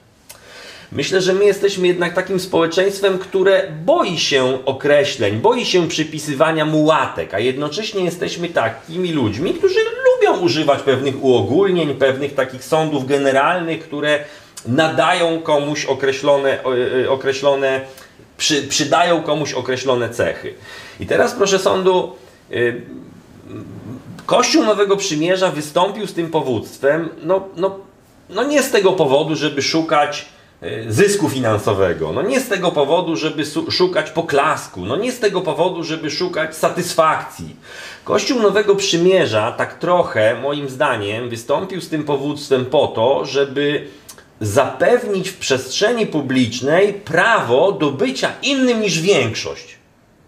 Myślę, 0.91 1.21
że 1.21 1.33
my 1.33 1.45
jesteśmy 1.45 1.87
jednak 1.87 2.13
takim 2.13 2.39
społeczeństwem, 2.39 3.19
które 3.19 3.71
boi 3.85 4.17
się 4.17 4.65
określeń, 4.65 5.35
boi 5.35 5.65
się 5.65 5.87
przypisywania 5.87 6.65
mułatek, 6.65 7.33
a 7.33 7.39
jednocześnie 7.39 8.03
jesteśmy 8.03 8.49
takimi 8.49 9.11
ludźmi, 9.11 9.53
którzy 9.53 9.79
lubią 10.05 10.39
używać 10.39 10.81
pewnych 10.81 11.23
uogólnień, 11.23 11.95
pewnych 11.95 12.35
takich 12.35 12.63
sądów 12.63 13.07
generalnych, 13.07 13.83
które 13.83 14.19
nadają 14.65 15.41
komuś 15.41 15.85
określone, 15.85 16.63
e, 17.03 17.09
określone 17.09 17.81
przy, 18.37 18.63
przydają 18.63 19.23
komuś 19.23 19.53
określone 19.53 20.09
cechy. 20.09 20.53
I 20.99 21.05
teraz 21.05 21.33
proszę 21.33 21.59
sądu, 21.59 22.15
y, 22.51 22.81
Kościół 24.25 24.63
Nowego 24.63 24.97
Przymierza 24.97 25.51
wystąpił 25.51 26.07
z 26.07 26.13
tym 26.13 26.29
powództwem, 26.29 27.09
no, 27.23 27.47
no, 27.57 27.79
no 28.29 28.43
nie 28.43 28.63
z 28.63 28.71
tego 28.71 28.91
powodu, 28.91 29.35
żeby 29.35 29.61
szukać 29.61 30.25
y, 30.63 30.85
zysku 30.89 31.29
finansowego, 31.29 32.11
no 32.11 32.21
nie 32.21 32.39
z 32.39 32.49
tego 32.49 32.71
powodu, 32.71 33.15
żeby 33.15 33.43
szukać 33.71 34.09
poklasku, 34.09 34.85
no 34.85 34.95
nie 34.95 35.11
z 35.11 35.19
tego 35.19 35.41
powodu, 35.41 35.83
żeby 35.83 36.11
szukać 36.11 36.55
satysfakcji. 36.55 37.55
Kościół 38.03 38.41
Nowego 38.41 38.75
Przymierza 38.75 39.51
tak 39.51 39.79
trochę, 39.79 40.35
moim 40.41 40.69
zdaniem, 40.69 41.29
wystąpił 41.29 41.81
z 41.81 41.89
tym 41.89 42.03
powództwem 42.03 42.65
po 42.65 42.87
to, 42.87 43.25
żeby 43.25 43.87
zapewnić 44.41 45.29
w 45.29 45.37
przestrzeni 45.37 46.07
publicznej 46.07 46.93
prawo 46.93 47.71
do 47.71 47.91
bycia 47.91 48.33
innym 48.41 48.81
niż 48.81 49.01
większość. 49.01 49.77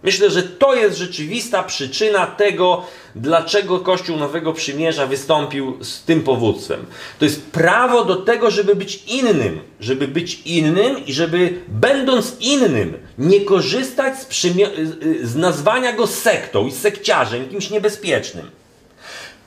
Myślę, 0.03 0.29
że 0.29 0.43
to 0.43 0.75
jest 0.75 0.97
rzeczywista 0.97 1.63
przyczyna 1.63 2.27
tego, 2.27 2.83
dlaczego 3.15 3.79
Kościół 3.79 4.17
Nowego 4.17 4.53
Przymierza 4.53 5.07
wystąpił 5.07 5.77
z 5.83 6.03
tym 6.03 6.23
powództwem. 6.23 6.85
To 7.19 7.25
jest 7.25 7.51
prawo 7.51 8.05
do 8.05 8.15
tego, 8.15 8.51
żeby 8.51 8.75
być 8.75 9.03
innym, 9.07 9.59
żeby 9.79 10.07
być 10.07 10.41
innym 10.45 11.05
i 11.05 11.13
żeby 11.13 11.59
będąc 11.67 12.35
innym 12.39 12.97
nie 13.17 13.41
korzystać 13.41 14.19
z, 14.19 14.25
przymio- 14.25 14.69
z 15.23 15.35
nazwania 15.35 15.93
go 15.93 16.07
sektą 16.07 16.67
i 16.67 16.71
sekciarzem, 16.71 17.49
kimś 17.49 17.69
niebezpiecznym. 17.69 18.49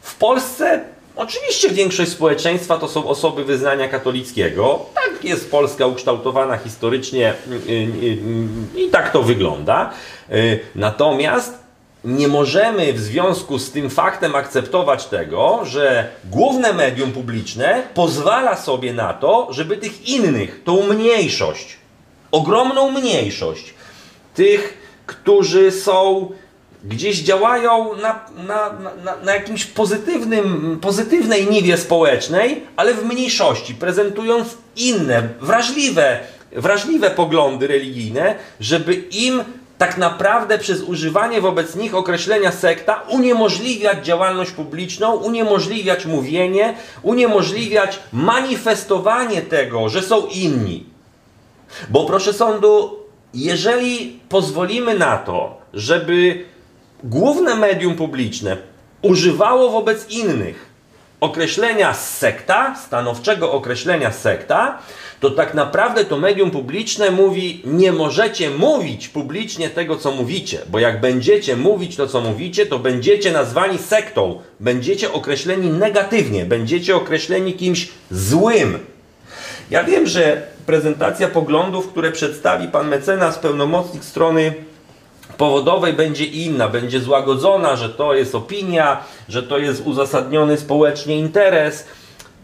W 0.03 0.15
Polsce 0.15 0.85
oczywiście 1.17 1.71
większość 1.71 2.11
społeczeństwa 2.11 2.79
to 2.79 2.89
są 2.89 3.09
osoby 3.09 3.45
wyznania 3.45 3.89
katolickiego. 3.89 4.87
Tak 4.95 5.25
jest 5.25 5.51
Polska 5.51 5.87
ukształtowana 5.87 6.57
historycznie 6.57 7.35
y, 7.51 7.55
y, 7.55 7.73
y, 8.77 8.81
i 8.81 8.91
tak 8.91 9.13
to 9.13 9.23
wygląda. 9.23 9.91
Y, 10.31 10.61
Natomiast 10.75 11.63
nie 12.05 12.29
możemy 12.29 12.93
w 12.93 13.01
związku 13.01 13.59
z 13.59 13.71
tym 13.71 13.91
faktem 13.91 14.35
akceptować 14.35 15.07
tego, 15.07 15.61
że 15.65 16.09
główne 16.25 16.73
medium 16.73 17.13
publiczne 17.13 17.83
pozwala 17.95 18.57
sobie 18.57 18.93
na 18.93 19.15
to, 19.15 19.49
żeby 19.51 19.77
tych 19.77 20.09
innych, 20.09 20.61
tą 20.65 20.87
mniejszość, 20.87 21.77
ogromną 22.31 22.91
mniejszość, 22.91 23.75
tych, 24.35 24.79
którzy 25.07 25.73
są 25.73 26.31
gdzieś 26.85 27.19
działają 27.19 27.97
na, 27.97 28.21
na, 28.47 28.73
na, 29.05 29.17
na 29.17 29.35
jakimś 29.35 29.65
pozytywnym, 29.65 30.79
pozytywnej 30.81 31.47
niwie 31.47 31.77
społecznej, 31.77 32.63
ale 32.77 32.95
w 32.95 33.05
mniejszości, 33.05 33.75
prezentując 33.75 34.49
inne, 34.77 35.29
wrażliwe, 35.41 36.21
wrażliwe 36.53 37.11
poglądy 37.11 37.67
religijne, 37.67 38.35
żeby 38.61 38.95
im 38.95 39.45
tak 39.79 39.99
naprawdę 39.99 40.59
przez 40.59 40.83
używanie 40.83 41.41
wobec 41.41 41.77
nich 41.77 41.95
określenia 41.95 42.53
sekta 42.53 43.03
uniemożliwiać 43.09 44.07
działalność 44.07 44.51
publiczną, 44.51 45.17
uniemożliwiać 45.17 46.07
mówienie, 46.07 46.75
uniemożliwiać 47.03 47.99
manifestowanie 48.13 49.43
tego, 49.43 49.89
że 49.89 50.03
są 50.03 50.27
inni. 50.27 50.85
Bo 51.89 52.05
proszę 52.05 52.33
sądu, 52.33 52.99
jeżeli 53.35 54.21
pozwolimy 54.29 54.99
na 54.99 55.17
to, 55.17 55.57
żeby 55.75 56.45
główne 57.05 57.55
medium 57.55 57.95
publiczne 57.95 58.57
używało 59.03 59.71
wobec 59.71 60.11
innych 60.11 60.73
określenia 61.21 61.95
sekta, 61.95 62.77
stanowczego 62.87 63.53
określenia 63.53 64.13
sekta, 64.13 64.79
to 65.21 65.31
tak 65.31 65.55
naprawdę 65.55 66.05
to 66.05 66.19
medium 66.19 66.51
publiczne 66.51 67.11
mówi, 67.11 67.63
nie 67.65 67.93
możecie 67.93 68.51
mówić 68.51 69.09
publicznie 69.09 69.71
tego, 69.71 69.97
co 69.97 70.11
mówicie, 70.11 70.59
bo 70.71 70.79
jak 70.79 71.01
będziecie 71.01 71.57
mówić 71.57 71.97
to, 71.97 72.07
co 72.07 72.21
mówicie, 72.21 72.67
to 72.67 72.79
będziecie 72.79 73.33
nazwani 73.33 73.79
sektą, 73.79 74.41
będziecie 74.61 75.13
określeni 75.13 75.71
negatywnie, 75.71 76.45
będziecie 76.45 76.97
określeni 76.97 77.53
kimś 77.53 77.89
złym, 78.11 78.79
ja 79.71 79.85
wiem, 79.85 80.07
że 80.07 80.43
prezentacja 80.67 81.29
poglądów, 81.29 81.89
które 81.89 82.13
przedstawi 82.13 82.69
pan 82.69 82.89
mecenas, 82.89 83.39
pełnomocnik 83.39 84.05
strony 84.05 84.55
powodowej 85.37 85.93
będzie 85.93 86.25
inna, 86.25 86.69
będzie 86.69 87.01
złagodzona, 87.01 87.77
że 87.77 87.89
to 87.89 88.15
jest 88.15 88.35
opinia, 88.35 89.05
że 89.29 89.43
to 89.43 89.59
jest 89.59 89.87
uzasadniony 89.87 90.57
społecznie 90.57 91.19
interes. 91.19 91.87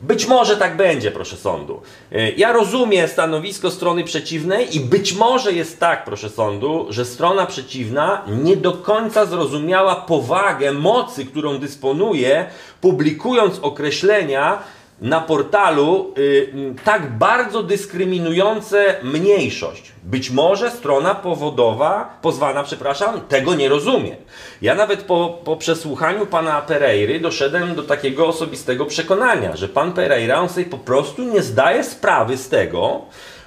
Być 0.02 0.26
może 0.26 0.56
tak 0.56 0.76
będzie, 0.76 1.10
proszę 1.10 1.36
sądu. 1.36 1.80
Y, 2.12 2.34
Ja 2.36 2.52
rozumiem 2.52 3.08
stanowisko 3.08 3.70
strony 3.70 4.04
przeciwnej 4.04 4.76
i 4.76 4.80
być 4.80 5.14
może 5.14 5.52
jest 5.52 5.80
tak, 5.80 6.04
proszę 6.04 6.30
sądu, 6.30 6.86
że 6.90 7.04
strona 7.04 7.46
przeciwna 7.46 8.22
nie 8.28 8.56
do 8.56 8.72
końca 8.72 9.26
zrozumiała 9.26 9.96
powagę 9.96 10.72
mocy, 10.72 11.24
którą 11.24 11.58
dysponuje, 11.58 12.46
publikując 12.80 13.58
określenia 13.62 14.58
na 15.00 15.20
portalu 15.20 16.14
y, 16.18 16.74
tak 16.84 17.18
bardzo 17.18 17.62
dyskryminujące 17.62 18.96
mniejszość. 19.02 19.92
Być 20.04 20.30
może 20.30 20.70
strona 20.70 21.14
powodowa, 21.14 22.18
pozwana, 22.22 22.62
przepraszam, 22.62 23.20
tego 23.20 23.54
nie 23.54 23.68
rozumie. 23.68 24.16
Ja 24.62 24.74
nawet 24.74 25.02
po, 25.02 25.38
po 25.44 25.56
przesłuchaniu 25.56 26.26
pana 26.26 26.62
Pereiry 26.62 27.20
doszedłem 27.20 27.74
do 27.74 27.82
takiego 27.82 28.26
osobistego 28.26 28.86
przekonania, 28.86 29.56
że 29.56 29.68
pan 29.68 29.92
Pereira 29.92 30.40
on 30.40 30.48
sobie 30.48 30.66
po 30.66 30.78
prostu 30.78 31.22
nie 31.22 31.42
zdaje 31.42 31.84
sprawy 31.84 32.36
z 32.36 32.48
tego, 32.48 33.00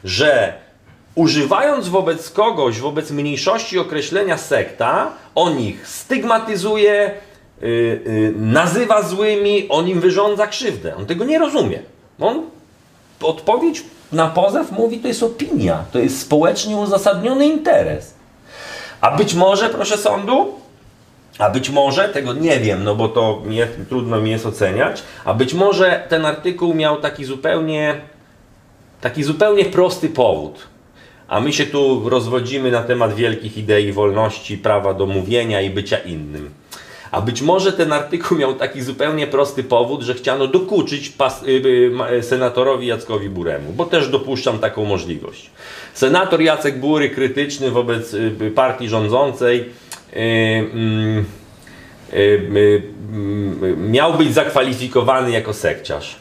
że 0.03 0.53
używając 1.15 1.87
wobec 1.89 2.29
kogoś, 2.29 2.79
wobec 2.79 3.11
mniejszości 3.11 3.79
określenia 3.79 4.37
sekta, 4.37 5.11
on 5.35 5.59
ich 5.59 5.87
stygmatyzuje, 5.87 7.11
nazywa 8.35 9.01
złymi, 9.03 9.69
on 9.69 9.87
im 9.87 9.99
wyrządza 9.99 10.47
krzywdę. 10.47 10.95
On 10.95 11.05
tego 11.05 11.25
nie 11.25 11.39
rozumie. 11.39 11.79
On 12.19 12.43
odpowiedź 13.21 13.83
na 14.11 14.27
pozew 14.27 14.71
mówi, 14.71 14.99
to 14.99 15.07
jest 15.07 15.23
opinia, 15.23 15.83
to 15.91 15.99
jest 15.99 16.19
społecznie 16.19 16.77
uzasadniony 16.77 17.45
interes. 17.45 18.13
A 19.01 19.17
być 19.17 19.33
może, 19.33 19.69
proszę 19.69 19.97
sądu, 19.97 20.53
a 21.37 21.49
być 21.49 21.69
może, 21.69 22.09
tego 22.09 22.33
nie 22.33 22.59
wiem, 22.59 22.83
no 22.83 22.95
bo 22.95 23.07
to 23.07 23.41
nie, 23.45 23.67
trudno 23.89 24.21
mi 24.21 24.31
jest 24.31 24.45
oceniać, 24.45 25.03
a 25.25 25.33
być 25.33 25.53
może 25.53 26.03
ten 26.09 26.25
artykuł 26.25 26.73
miał 26.73 27.01
taki 27.01 27.25
zupełnie, 27.25 28.01
taki 29.01 29.23
zupełnie 29.23 29.65
prosty 29.65 30.09
powód. 30.09 30.67
A 31.27 31.39
my 31.39 31.53
się 31.53 31.65
tu 31.65 32.09
rozwodzimy 32.09 32.71
na 32.71 32.83
temat 32.83 33.15
wielkich 33.15 33.57
idei 33.57 33.91
wolności, 33.91 34.57
prawa 34.57 34.93
do 34.93 35.05
mówienia 35.05 35.61
i 35.61 35.69
bycia 35.69 35.97
innym. 35.97 36.60
A 37.11 37.21
być 37.21 37.41
może 37.41 37.73
ten 37.73 37.93
artykuł 37.93 38.37
miał 38.37 38.53
taki 38.53 38.81
zupełnie 38.81 39.27
prosty 39.27 39.63
powód, 39.63 40.01
że 40.01 40.13
chciano 40.13 40.47
dokuczyć 40.47 41.09
pas, 41.09 41.43
y, 41.43 41.61
y, 42.11 42.23
senatorowi 42.23 42.87
Jackowi 42.87 43.29
Buremu, 43.29 43.73
bo 43.73 43.85
też 43.85 44.07
dopuszczam 44.07 44.59
taką 44.59 44.85
możliwość. 44.85 45.49
Senator 45.93 46.41
Jacek 46.41 46.79
Bury, 46.79 47.09
krytyczny 47.09 47.71
wobec 47.71 48.13
y, 48.13 48.51
partii 48.55 48.89
rządzącej, 48.89 49.69
mm, 50.13 51.25
miał 53.77 54.13
być 54.13 54.33
zakwalifikowany 54.33 55.31
jako 55.31 55.53
sekciarz. 55.53 56.15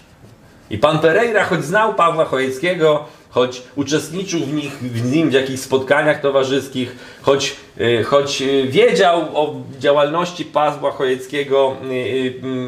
I 0.71 0.79
pan 0.79 0.99
Pereira, 0.99 1.45
choć 1.45 1.65
znał 1.65 1.95
Pawła 1.95 2.25
Chojeckiego, 2.25 3.05
choć 3.31 3.63
uczestniczył 3.77 4.41
w, 4.41 4.53
nich, 4.53 4.73
w 4.73 5.13
nim 5.13 5.31
w 5.31 5.33
jakichś 5.33 5.61
spotkaniach 5.61 6.21
towarzyskich, 6.21 6.97
choć, 7.23 7.57
e, 7.81 8.03
choć 8.03 8.43
e, 8.43 8.67
wiedział 8.67 9.21
o 9.35 9.55
działalności 9.79 10.45
Pawła 10.45 10.91
Chojeckiego 10.91 11.77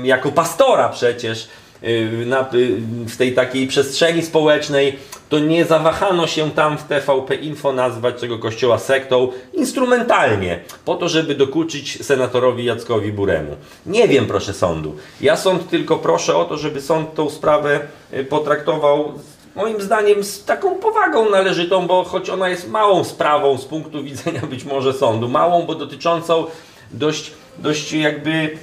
e, 0.03 0.07
jako 0.07 0.33
pastora 0.33 0.89
przecież 0.89 1.49
na, 2.27 2.51
w 3.07 3.17
tej 3.17 3.35
takiej 3.35 3.67
przestrzeni 3.67 4.23
społecznej, 4.23 4.99
to 5.29 5.39
nie 5.39 5.65
zawahano 5.65 6.27
się 6.27 6.51
tam 6.51 6.79
w 6.79 6.83
TVP 6.83 7.35
Info 7.35 7.73
nazwać 7.73 8.21
tego 8.21 8.39
kościoła 8.39 8.79
sektą 8.79 9.29
instrumentalnie, 9.53 10.61
po 10.85 10.95
to, 10.95 11.09
żeby 11.09 11.35
dokuczyć 11.35 12.07
senatorowi 12.07 12.65
Jackowi 12.65 13.13
Buremu. 13.13 13.57
Nie 13.87 14.09
wiem, 14.09 14.27
proszę 14.27 14.53
sądu. 14.55 14.97
Ja 15.21 15.37
sąd 15.37 15.71
tylko 15.71 15.97
proszę 15.97 16.37
o 16.37 16.45
to, 16.45 16.57
żeby 16.57 16.81
sąd 16.81 17.15
tą 17.15 17.31
sprawę 17.31 17.81
potraktował 18.29 19.13
moim 19.57 19.81
zdaniem 19.81 20.25
z 20.25 20.45
taką 20.45 20.75
powagą 20.75 21.31
należytą, 21.31 21.87
bo 21.87 22.05
choć 22.05 22.31
ona 22.31 22.49
jest 22.49 22.69
małą 22.69 23.05
sprawą 23.05 23.59
z 23.59 23.65
punktu 23.65 24.03
widzenia 24.03 24.41
być 24.51 24.65
może 24.65 24.93
sądu, 24.93 25.29
małą, 25.29 25.67
bo 25.67 25.75
dotyczącą 25.75 26.47
dość, 26.93 27.31
dość 27.59 27.93
jakby 27.93 28.59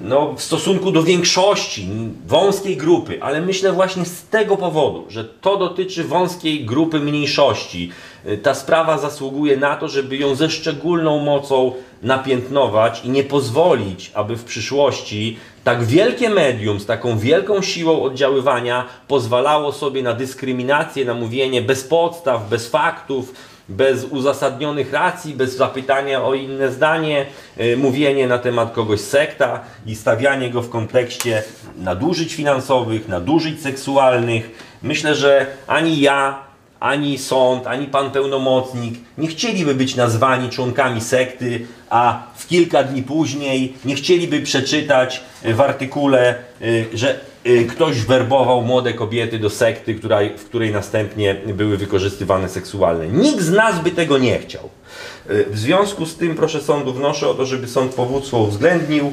no, 0.00 0.34
w 0.34 0.42
stosunku 0.42 0.92
do 0.92 1.02
większości, 1.02 1.88
wąskiej 2.26 2.76
grupy, 2.76 3.22
ale 3.22 3.40
myślę 3.40 3.72
właśnie 3.72 4.04
z 4.04 4.22
tego 4.22 4.56
powodu, 4.56 5.04
że 5.08 5.24
to 5.24 5.56
dotyczy 5.56 6.04
wąskiej 6.04 6.64
grupy 6.64 7.00
mniejszości. 7.00 7.90
Y, 8.26 8.38
ta 8.38 8.54
sprawa 8.54 8.98
zasługuje 8.98 9.56
na 9.56 9.76
to, 9.76 9.88
żeby 9.88 10.16
ją 10.16 10.34
ze 10.34 10.50
szczególną 10.50 11.18
mocą 11.18 11.72
napiętnować 12.02 13.04
i 13.04 13.10
nie 13.10 13.24
pozwolić, 13.24 14.10
aby 14.14 14.36
w 14.36 14.44
przyszłości 14.44 15.36
tak 15.64 15.84
wielkie 15.84 16.30
medium 16.30 16.80
z 16.80 16.86
taką 16.86 17.18
wielką 17.18 17.62
siłą 17.62 18.02
oddziaływania 18.02 18.84
pozwalało 19.08 19.72
sobie 19.72 20.02
na 20.02 20.12
dyskryminację, 20.12 21.04
na 21.04 21.14
mówienie 21.14 21.62
bez 21.62 21.84
podstaw, 21.84 22.48
bez 22.48 22.68
faktów, 22.68 23.34
bez 23.68 24.04
uzasadnionych 24.04 24.92
racji, 24.92 25.34
bez 25.34 25.56
zapytania 25.56 26.24
o 26.24 26.34
inne 26.34 26.72
zdanie, 26.72 27.26
yy, 27.56 27.76
mówienie 27.76 28.28
na 28.28 28.38
temat 28.38 28.72
kogoś 28.72 29.00
sekta 29.00 29.60
i 29.86 29.96
stawianie 29.96 30.50
go 30.50 30.62
w 30.62 30.70
kontekście 30.70 31.42
nadużyć 31.76 32.34
finansowych, 32.34 33.08
nadużyć 33.08 33.62
seksualnych. 33.62 34.50
Myślę, 34.82 35.14
że 35.14 35.46
ani 35.66 36.00
ja, 36.00 36.51
ani 36.82 37.18
sąd, 37.18 37.66
ani 37.66 37.86
pan 37.86 38.10
pełnomocnik 38.10 38.94
nie 39.18 39.28
chcieliby 39.28 39.74
być 39.74 39.96
nazwani 39.96 40.50
członkami 40.50 41.00
sekty, 41.00 41.66
a 41.90 42.22
w 42.36 42.46
kilka 42.46 42.84
dni 42.84 43.02
później 43.02 43.74
nie 43.84 43.94
chcieliby 43.94 44.40
przeczytać 44.40 45.20
w 45.44 45.60
artykule, 45.60 46.34
y, 46.62 46.86
że 46.94 47.20
y, 47.46 47.64
ktoś 47.64 48.00
werbował 48.00 48.62
młode 48.62 48.92
kobiety 48.92 49.38
do 49.38 49.50
sekty, 49.50 49.94
w 50.38 50.44
której 50.44 50.72
następnie 50.72 51.34
były 51.34 51.76
wykorzystywane 51.76 52.48
seksualnie. 52.48 53.08
Nikt 53.08 53.40
z 53.40 53.50
nas 53.50 53.82
by 53.82 53.90
tego 53.90 54.18
nie 54.18 54.38
chciał. 54.38 54.68
W 55.26 55.58
związku 55.58 56.06
z 56.06 56.16
tym, 56.16 56.34
proszę 56.34 56.60
sądu, 56.60 56.92
wnoszę 56.92 57.28
o 57.28 57.34
to, 57.34 57.46
żeby 57.46 57.68
sąd 57.68 57.94
powództwo 57.94 58.38
uwzględnił 58.38 59.12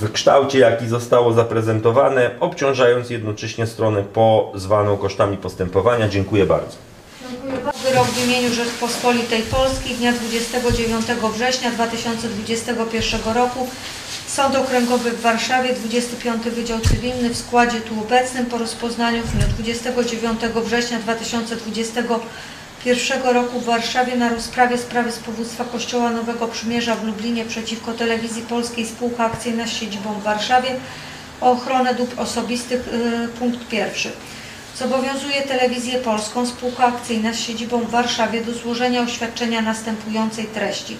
w 0.00 0.12
kształcie, 0.12 0.58
jaki 0.58 0.88
zostało 0.88 1.32
zaprezentowane, 1.32 2.30
obciążając 2.40 3.10
jednocześnie 3.10 3.66
stronę 3.66 4.02
pozwaną 4.02 4.96
kosztami 4.96 5.36
postępowania. 5.36 6.08
Dziękuję 6.08 6.46
bardzo. 6.46 6.76
Wyrok 7.88 8.06
w 8.06 8.24
imieniu 8.24 8.54
Rzeczpospolitej 8.54 9.42
Polskiej 9.42 9.96
dnia 9.96 10.12
29 10.12 11.06
września 11.34 11.70
2021 11.70 13.34
roku 13.34 13.68
Sąd 14.26 14.56
Okręgowy 14.56 15.10
w 15.10 15.20
Warszawie, 15.20 15.74
25 15.74 16.42
Wydział 16.42 16.80
Cywilny 16.80 17.30
w 17.30 17.36
składzie 17.36 17.80
tu 17.80 18.00
obecnym 18.00 18.46
po 18.46 18.58
rozpoznaniu 18.58 19.22
w 19.22 19.32
dniu 19.32 19.44
29 19.54 20.40
września 20.40 20.98
2021 20.98 22.08
roku 22.08 22.26
w 22.84 23.64
Warszawie 23.64 24.16
na 24.16 24.28
rozprawie 24.28 24.78
sprawy 24.78 25.12
z 25.12 25.18
powództwa 25.18 25.64
Kościoła 25.64 26.10
Nowego 26.10 26.48
Przymierza 26.48 26.94
w 26.94 27.04
Lublinie 27.04 27.44
przeciwko 27.44 27.92
Telewizji 27.92 28.42
Polskiej 28.42 28.86
Spółka 28.86 29.24
Akcyjna 29.24 29.66
z 29.66 29.70
siedzibą 29.70 30.12
w 30.12 30.22
Warszawie 30.22 30.68
o 31.40 31.50
ochronę 31.50 31.94
dóbr 31.94 32.20
osobistych, 32.20 32.88
yy, 33.20 33.28
punkt 33.28 33.68
pierwszy. 33.68 34.12
Zobowiązuje 34.76 35.42
Telewizję 35.42 35.98
Polską, 35.98 36.46
spółka 36.46 36.86
akcyjna 36.86 37.32
z 37.32 37.40
siedzibą 37.40 37.78
w 37.78 37.90
Warszawie 37.90 38.44
do 38.44 38.52
złożenia 38.52 39.02
oświadczenia 39.02 39.62
następującej 39.62 40.44
treści. 40.44 40.96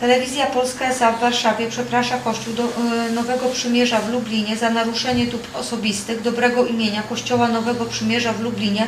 Telewizja 0.00 0.46
Polska 0.46 0.84
S.A. 0.84 1.12
w 1.12 1.20
Warszawie 1.20 1.70
przeprasza 1.70 2.18
Kościół 2.18 2.54
do, 2.54 2.64
y, 2.64 3.12
Nowego 3.12 3.48
Przymierza 3.48 4.00
w 4.00 4.12
Lublinie 4.12 4.56
za 4.56 4.70
naruszenie 4.70 5.26
dóbr 5.26 5.48
osobistych 5.54 6.22
dobrego 6.22 6.66
imienia 6.66 7.02
Kościoła 7.02 7.48
Nowego 7.48 7.84
Przymierza 7.84 8.32
w 8.32 8.40
Lublinie 8.40 8.86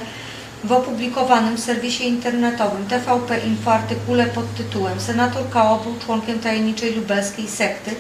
w 0.67 0.73
opublikowanym 0.73 1.59
serwisie 1.59 2.09
internetowym 2.09 2.87
TVP 2.87 3.39
Info 3.39 3.73
artykule 3.73 4.27
pod 4.27 4.55
tytułem 4.55 5.01
Senator 5.01 5.49
K.O. 5.51 5.79
był 5.79 5.95
członkiem 5.99 6.39
tajemniczej 6.39 6.95
lubelskiej 6.95 7.49
sekty 7.49 7.91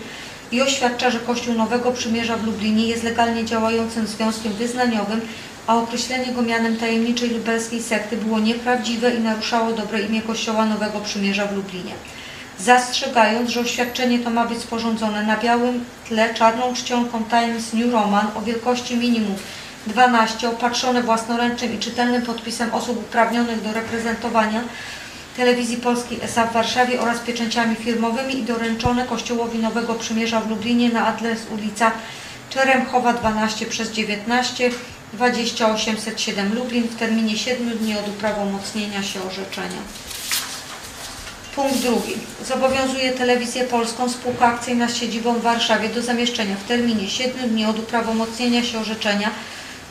i 0.52 0.62
oświadcza, 0.62 1.10
że 1.10 1.20
Kościół 1.20 1.54
Nowego 1.54 1.92
Przymierza 1.92 2.36
w 2.36 2.46
Lublinie 2.46 2.86
jest 2.86 3.04
legalnie 3.04 3.44
działającym 3.44 4.06
związkiem 4.06 4.52
wyznaniowym 4.52 5.20
a 5.66 5.76
określenie 5.76 6.32
go 6.32 6.42
mianem 6.42 6.76
tajemniczej 6.76 7.30
lubelskiej 7.30 7.82
sekty 7.82 8.16
było 8.16 8.38
nieprawdziwe 8.38 9.14
i 9.14 9.20
naruszało 9.20 9.72
dobre 9.72 10.00
imię 10.00 10.22
Kościoła 10.22 10.66
Nowego 10.66 11.00
Przymierza 11.00 11.46
w 11.46 11.56
Lublinie. 11.56 11.92
Zastrzegając, 12.58 13.50
że 13.50 13.60
oświadczenie 13.60 14.18
to 14.18 14.30
ma 14.30 14.46
być 14.46 14.58
sporządzone 14.58 15.22
na 15.22 15.36
białym 15.36 15.84
tle 16.08 16.34
czarną 16.34 16.74
czcionką 16.74 17.24
Times 17.24 17.72
New 17.72 17.92
Roman 17.92 18.26
o 18.34 18.42
wielkości 18.42 18.96
minimum 18.96 19.36
12, 19.86 20.48
opatrzone 20.48 21.02
własnoręcznym 21.02 21.74
i 21.74 21.78
czytelnym 21.78 22.22
podpisem 22.22 22.74
osób 22.74 22.98
uprawnionych 22.98 23.62
do 23.62 23.72
reprezentowania 23.72 24.62
Telewizji 25.36 25.76
Polskiej 25.76 26.18
SA 26.22 26.46
w 26.46 26.52
Warszawie 26.52 27.00
oraz 27.00 27.18
pieczęciami 27.18 27.76
firmowymi 27.76 28.38
i 28.38 28.42
doręczone 28.42 29.04
Kościołowi 29.04 29.58
Nowego 29.58 29.94
Przymierza 29.94 30.40
w 30.40 30.50
Lublinie 30.50 30.88
na 30.88 31.06
adres 31.06 31.40
ulica 31.50 31.92
Czeremchowa 32.50 33.12
12 33.12 33.66
przez 33.66 33.90
19 33.90 34.70
20807 35.12 36.54
Lublin 36.54 36.82
w 36.82 36.96
terminie 36.96 37.38
7 37.38 37.78
dni 37.78 37.98
od 37.98 38.08
uprawomocnienia 38.08 39.02
się 39.02 39.22
orzeczenia. 39.22 39.78
Punkt 41.54 41.78
drugi. 41.78 42.12
Zobowiązuje 42.44 43.12
Telewizję 43.12 43.64
Polską 43.64 44.08
Spółka 44.08 44.46
Akcyjna 44.46 44.88
z 44.88 44.96
siedzibą 44.96 45.34
w 45.34 45.42
Warszawie 45.42 45.88
do 45.88 46.02
zamieszczenia 46.02 46.56
w 46.56 46.68
terminie 46.68 47.08
7 47.10 47.48
dni 47.48 47.66
od 47.66 47.78
uprawomocnienia 47.78 48.62
się 48.62 48.78
orzeczenia 48.78 49.30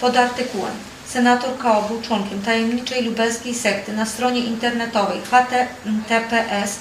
pod 0.02 0.18
artykułem 0.18 0.74
Senator 1.08 1.58
K.O. 1.58 1.82
był 1.82 2.02
członkiem 2.02 2.42
tajemniczej 2.42 3.04
lubelskiej 3.04 3.56
sekty 3.56 3.94
na 3.94 4.06
stronie 4.06 4.40
internetowej 4.40 5.22
https 5.22 6.80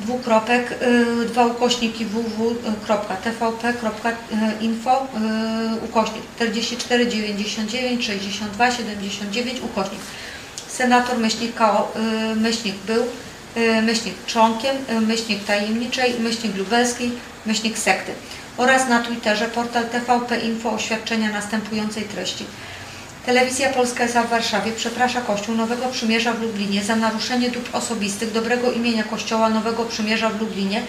dwukropek, 0.00 0.72
y, 1.22 1.26
dwa 1.26 1.46
ukośniki 1.46 2.04
www.tvp.info 2.04 2.66
y, 5.02 5.84
ukośnik 5.84 6.22
44 6.36 7.06
99 7.06 8.06
62 8.06 8.70
79 8.70 9.60
ukośnik. 9.60 10.00
Senator 10.68 11.18
myślnik 11.18 11.56
y, 11.60 11.60
myślnik 12.36 12.76
był, 12.76 13.04
myślnik 13.82 14.14
członkiem, 14.26 14.76
myślnik 15.00 15.44
tajemniczej, 15.44 16.14
myślnik 16.20 16.56
lubelskiej, 16.56 17.12
myślnik 17.46 17.78
sekty 17.78 18.12
oraz 18.56 18.88
na 18.88 19.02
Twitterze 19.02 19.48
portal 19.48 19.84
TVP 19.84 20.38
Info 20.38 20.72
oświadczenia 20.72 21.32
następującej 21.32 22.04
treści. 22.04 22.44
Telewizja 23.26 23.72
Polska 23.72 24.04
S.A. 24.04 24.22
w 24.22 24.30
Warszawie 24.30 24.72
przeprasza 24.72 25.20
Kościół 25.20 25.54
Nowego 25.54 25.86
Przymierza 25.86 26.32
w 26.32 26.42
Lublinie 26.42 26.82
za 26.82 26.96
naruszenie 26.96 27.50
dóbr 27.50 27.68
osobistych 27.72 28.32
dobrego 28.32 28.72
imienia 28.72 29.04
Kościoła 29.04 29.48
Nowego 29.48 29.84
Przymierza 29.84 30.30
w 30.30 30.40
Lublinie 30.40 30.82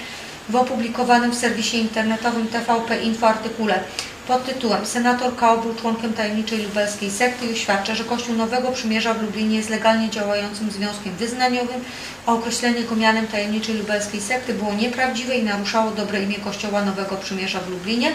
w 0.50 0.56
opublikowanym 0.56 1.32
w 1.32 1.38
serwisie 1.38 1.78
internetowym 1.78 2.48
TVP 2.48 3.02
Info 3.02 3.28
artykule 3.28 3.80
pod 4.28 4.46
tytułem 4.46 4.86
Senator 4.86 5.36
K. 5.36 5.58
był 5.58 5.76
członkiem 5.76 6.14
tajemniczej 6.14 6.64
lubelskiej 6.64 7.12
sekty 7.12 7.46
i 7.46 7.54
oświadcza, 7.54 7.96
że 7.96 8.04
Kościół 8.04 8.36
Nowego 8.36 8.72
Przymierza 8.72 9.14
w 9.14 9.22
Lublinie 9.22 9.58
jest 9.58 9.70
legalnie 9.70 10.10
działającym 10.10 10.72
związkiem 10.72 11.16
wyznaniowym, 11.16 11.84
a 12.26 12.34
określenie 12.34 12.84
go 12.84 12.96
mianem 12.96 13.28
tajemniczej 13.28 13.78
lubelskiej 13.78 14.22
sekty 14.22 14.54
było 14.54 14.74
nieprawdziwe 14.74 15.36
i 15.36 15.44
naruszało 15.44 15.92
dobre 15.92 16.24
imię 16.24 16.36
Kościoła 16.36 16.86
Nowego 16.86 17.16
Przymierza 17.16 17.60
w 17.60 17.70
Lublinie. 17.70 18.12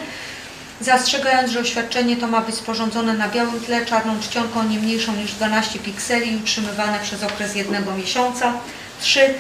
Zastrzegając, 0.80 1.50
że 1.50 1.60
oświadczenie 1.60 2.16
to 2.16 2.26
ma 2.26 2.40
być 2.40 2.54
sporządzone 2.54 3.14
na 3.14 3.28
białym 3.28 3.60
tle 3.60 3.86
czarną 3.86 4.20
czcionką 4.20 4.62
nie 4.62 4.78
mniejszą 4.78 5.16
niż 5.16 5.32
12 5.32 5.78
pikseli 5.78 6.32
i 6.32 6.36
utrzymywane 6.36 6.98
przez 7.02 7.22
okres 7.22 7.54
jednego 7.54 7.94
miesiąca. 7.94 8.52
3. 9.00 9.34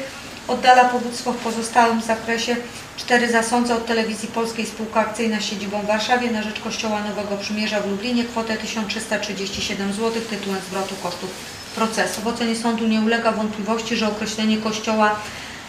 Oddala 0.50 0.84
powództwo 0.84 1.32
w 1.32 1.36
pozostałym 1.36 2.02
zakresie. 2.02 2.56
4. 2.96 3.32
Zasądza 3.32 3.76
od 3.76 3.86
Telewizji 3.86 4.28
Polskiej 4.28 4.66
Spółka 4.66 5.00
Akcyjna 5.00 5.40
z 5.40 5.44
siedzibą 5.44 5.82
w 5.82 5.86
Warszawie 5.86 6.30
na 6.30 6.42
rzecz 6.42 6.60
Kościoła 6.60 7.00
Nowego 7.04 7.36
Przymierza 7.36 7.80
w 7.80 7.90
Lublinie 7.90 8.24
kwotę 8.24 8.56
1337 8.56 9.92
zł 9.92 10.22
tytułem 10.30 10.60
zwrotu 10.70 10.94
kosztów 11.02 11.30
procesu. 11.74 12.20
W 12.20 12.26
ocenie 12.26 12.56
sądu 12.56 12.86
nie 12.86 13.00
ulega 13.00 13.32
wątpliwości, 13.32 13.96
że 13.96 14.08
określenie 14.08 14.58
Kościoła 14.58 15.16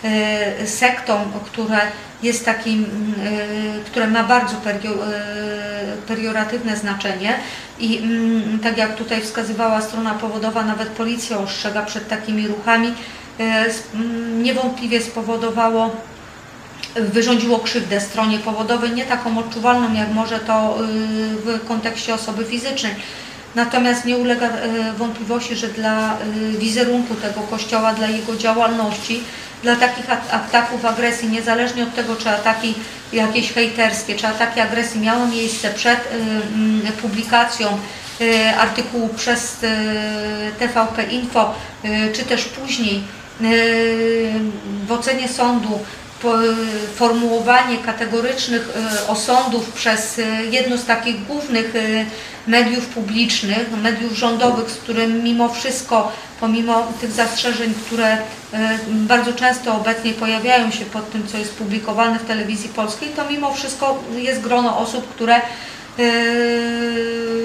e, 0.03 0.67
sektą, 0.67 1.19
które 1.45 1.79
jest 2.23 2.45
takim, 2.45 2.85
e, 2.85 3.83
które 3.85 4.07
ma 4.07 4.23
bardzo 4.23 4.55
perio, 4.55 4.91
e, 4.91 5.97
perioratywne 6.07 6.77
znaczenie 6.77 7.39
i 7.79 7.97
mm, 7.97 8.59
tak 8.59 8.77
jak 8.77 8.95
tutaj 8.95 9.21
wskazywała 9.21 9.81
strona 9.81 10.13
powodowa, 10.13 10.63
nawet 10.63 10.89
policja 10.89 11.37
ostrzega 11.37 11.81
przed 11.81 12.07
takimi 12.07 12.47
ruchami, 12.47 12.93
niewątpliwie 14.41 15.01
spowodowało 15.01 15.91
wyrządziło 16.95 17.59
krzywdę 17.59 18.01
stronie 18.01 18.39
powodowej, 18.39 18.91
nie 18.91 19.05
taką 19.05 19.37
odczuwalną, 19.37 19.93
jak 19.93 20.11
może 20.11 20.39
to 20.39 20.77
y, 20.81 20.87
w 21.35 21.67
kontekście 21.67 22.13
osoby 22.13 22.45
fizycznej. 22.45 22.95
Natomiast 23.55 24.05
nie 24.05 24.17
ulega 24.17 24.47
y, 24.47 24.51
wątpliwości, 24.97 25.55
że 25.55 25.67
dla 25.67 26.13
y, 26.13 26.57
wizerunku 26.57 27.15
tego 27.15 27.41
kościoła, 27.41 27.93
dla 27.93 28.07
jego 28.07 28.35
działalności, 28.35 29.23
dla 29.63 29.75
takich 29.75 30.09
at- 30.09 30.33
ataków, 30.33 30.85
agresji, 30.85 31.29
niezależnie 31.29 31.83
od 31.83 31.95
tego, 31.95 32.15
czy 32.15 32.29
ataki 32.29 32.75
jakieś 33.13 33.53
hejterskie, 33.53 34.15
czy 34.15 34.27
ataki 34.27 34.59
agresji 34.59 35.01
miały 35.01 35.27
miejsce 35.27 35.73
przed 35.73 35.99
y, 35.99 36.15
mm, 36.53 36.81
publikacją 37.01 37.77
artykułu 38.59 39.09
przez 39.09 39.57
TVP 40.59 41.03
Info, 41.03 41.53
czy 42.13 42.23
też 42.23 42.43
później 42.45 43.03
w 44.87 44.91
ocenie 44.91 45.27
sądu 45.27 45.79
formułowanie 46.95 47.77
kategorycznych 47.77 48.69
y, 49.05 49.07
osądów 49.07 49.71
przez 49.71 50.19
y, 50.19 50.25
jedno 50.51 50.77
z 50.77 50.85
takich 50.85 51.25
głównych 51.25 51.75
y, 51.75 52.05
mediów 52.47 52.85
publicznych, 52.85 53.71
mediów 53.83 54.13
rządowych, 54.17 54.69
z 54.69 54.75
którym 54.75 55.23
mimo 55.23 55.49
wszystko, 55.49 56.11
pomimo 56.39 56.87
tych 57.01 57.11
zastrzeżeń, 57.11 57.73
które 57.85 58.17
bardzo 58.87 59.33
często 59.33 59.75
obecnie 59.75 60.11
pojawiają 60.11 60.71
się 60.71 60.85
pod 60.85 61.11
tym, 61.11 61.27
co 61.27 61.37
jest 61.37 61.53
publikowane 61.53 62.19
w 62.19 62.25
telewizji 62.25 62.69
polskiej, 62.69 63.09
to 63.09 63.29
mimo 63.29 63.53
wszystko 63.53 64.03
jest 64.15 64.41
grono 64.41 64.77
osób, 64.77 65.09
które 65.09 65.41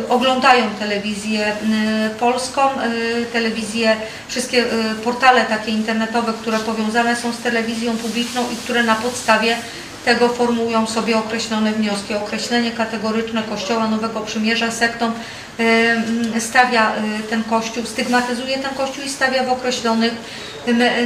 oglądają 0.08 0.70
telewizję 0.78 1.48
y, 1.48 2.14
polską, 2.14 2.60
y, 2.62 3.26
telewizję, 3.32 3.96
wszystkie 4.28 4.64
portale 5.04 5.44
takie 5.44 5.70
internetowe, 5.70 6.32
które 6.32 6.58
powiązane 6.58 7.16
są 7.16 7.32
z 7.32 7.38
telewizją 7.38 7.96
publiczną 7.96 8.50
i 8.52 8.56
które 8.56 8.82
na 8.82 8.94
podstawie 8.94 9.56
tego 10.04 10.28
formułują 10.28 10.86
sobie 10.86 11.18
określone 11.18 11.72
wnioski. 11.72 12.14
Określenie 12.14 12.70
kategoryczne 12.70 13.42
Kościoła 13.42 13.88
Nowego 13.88 14.20
Przymierza 14.20 14.70
sektą 14.70 15.12
mm, 15.58 16.40
stawia 16.40 16.92
ten 17.30 17.44
Kościół, 17.44 17.86
stygmatyzuje 17.86 18.58
ten 18.58 18.74
Kościół 18.74 19.04
i 19.04 19.08
stawia 19.08 19.44
w 19.44 19.52
określonych 19.52 20.12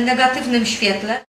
negatywnym 0.04 0.66
świetle. 0.66 1.29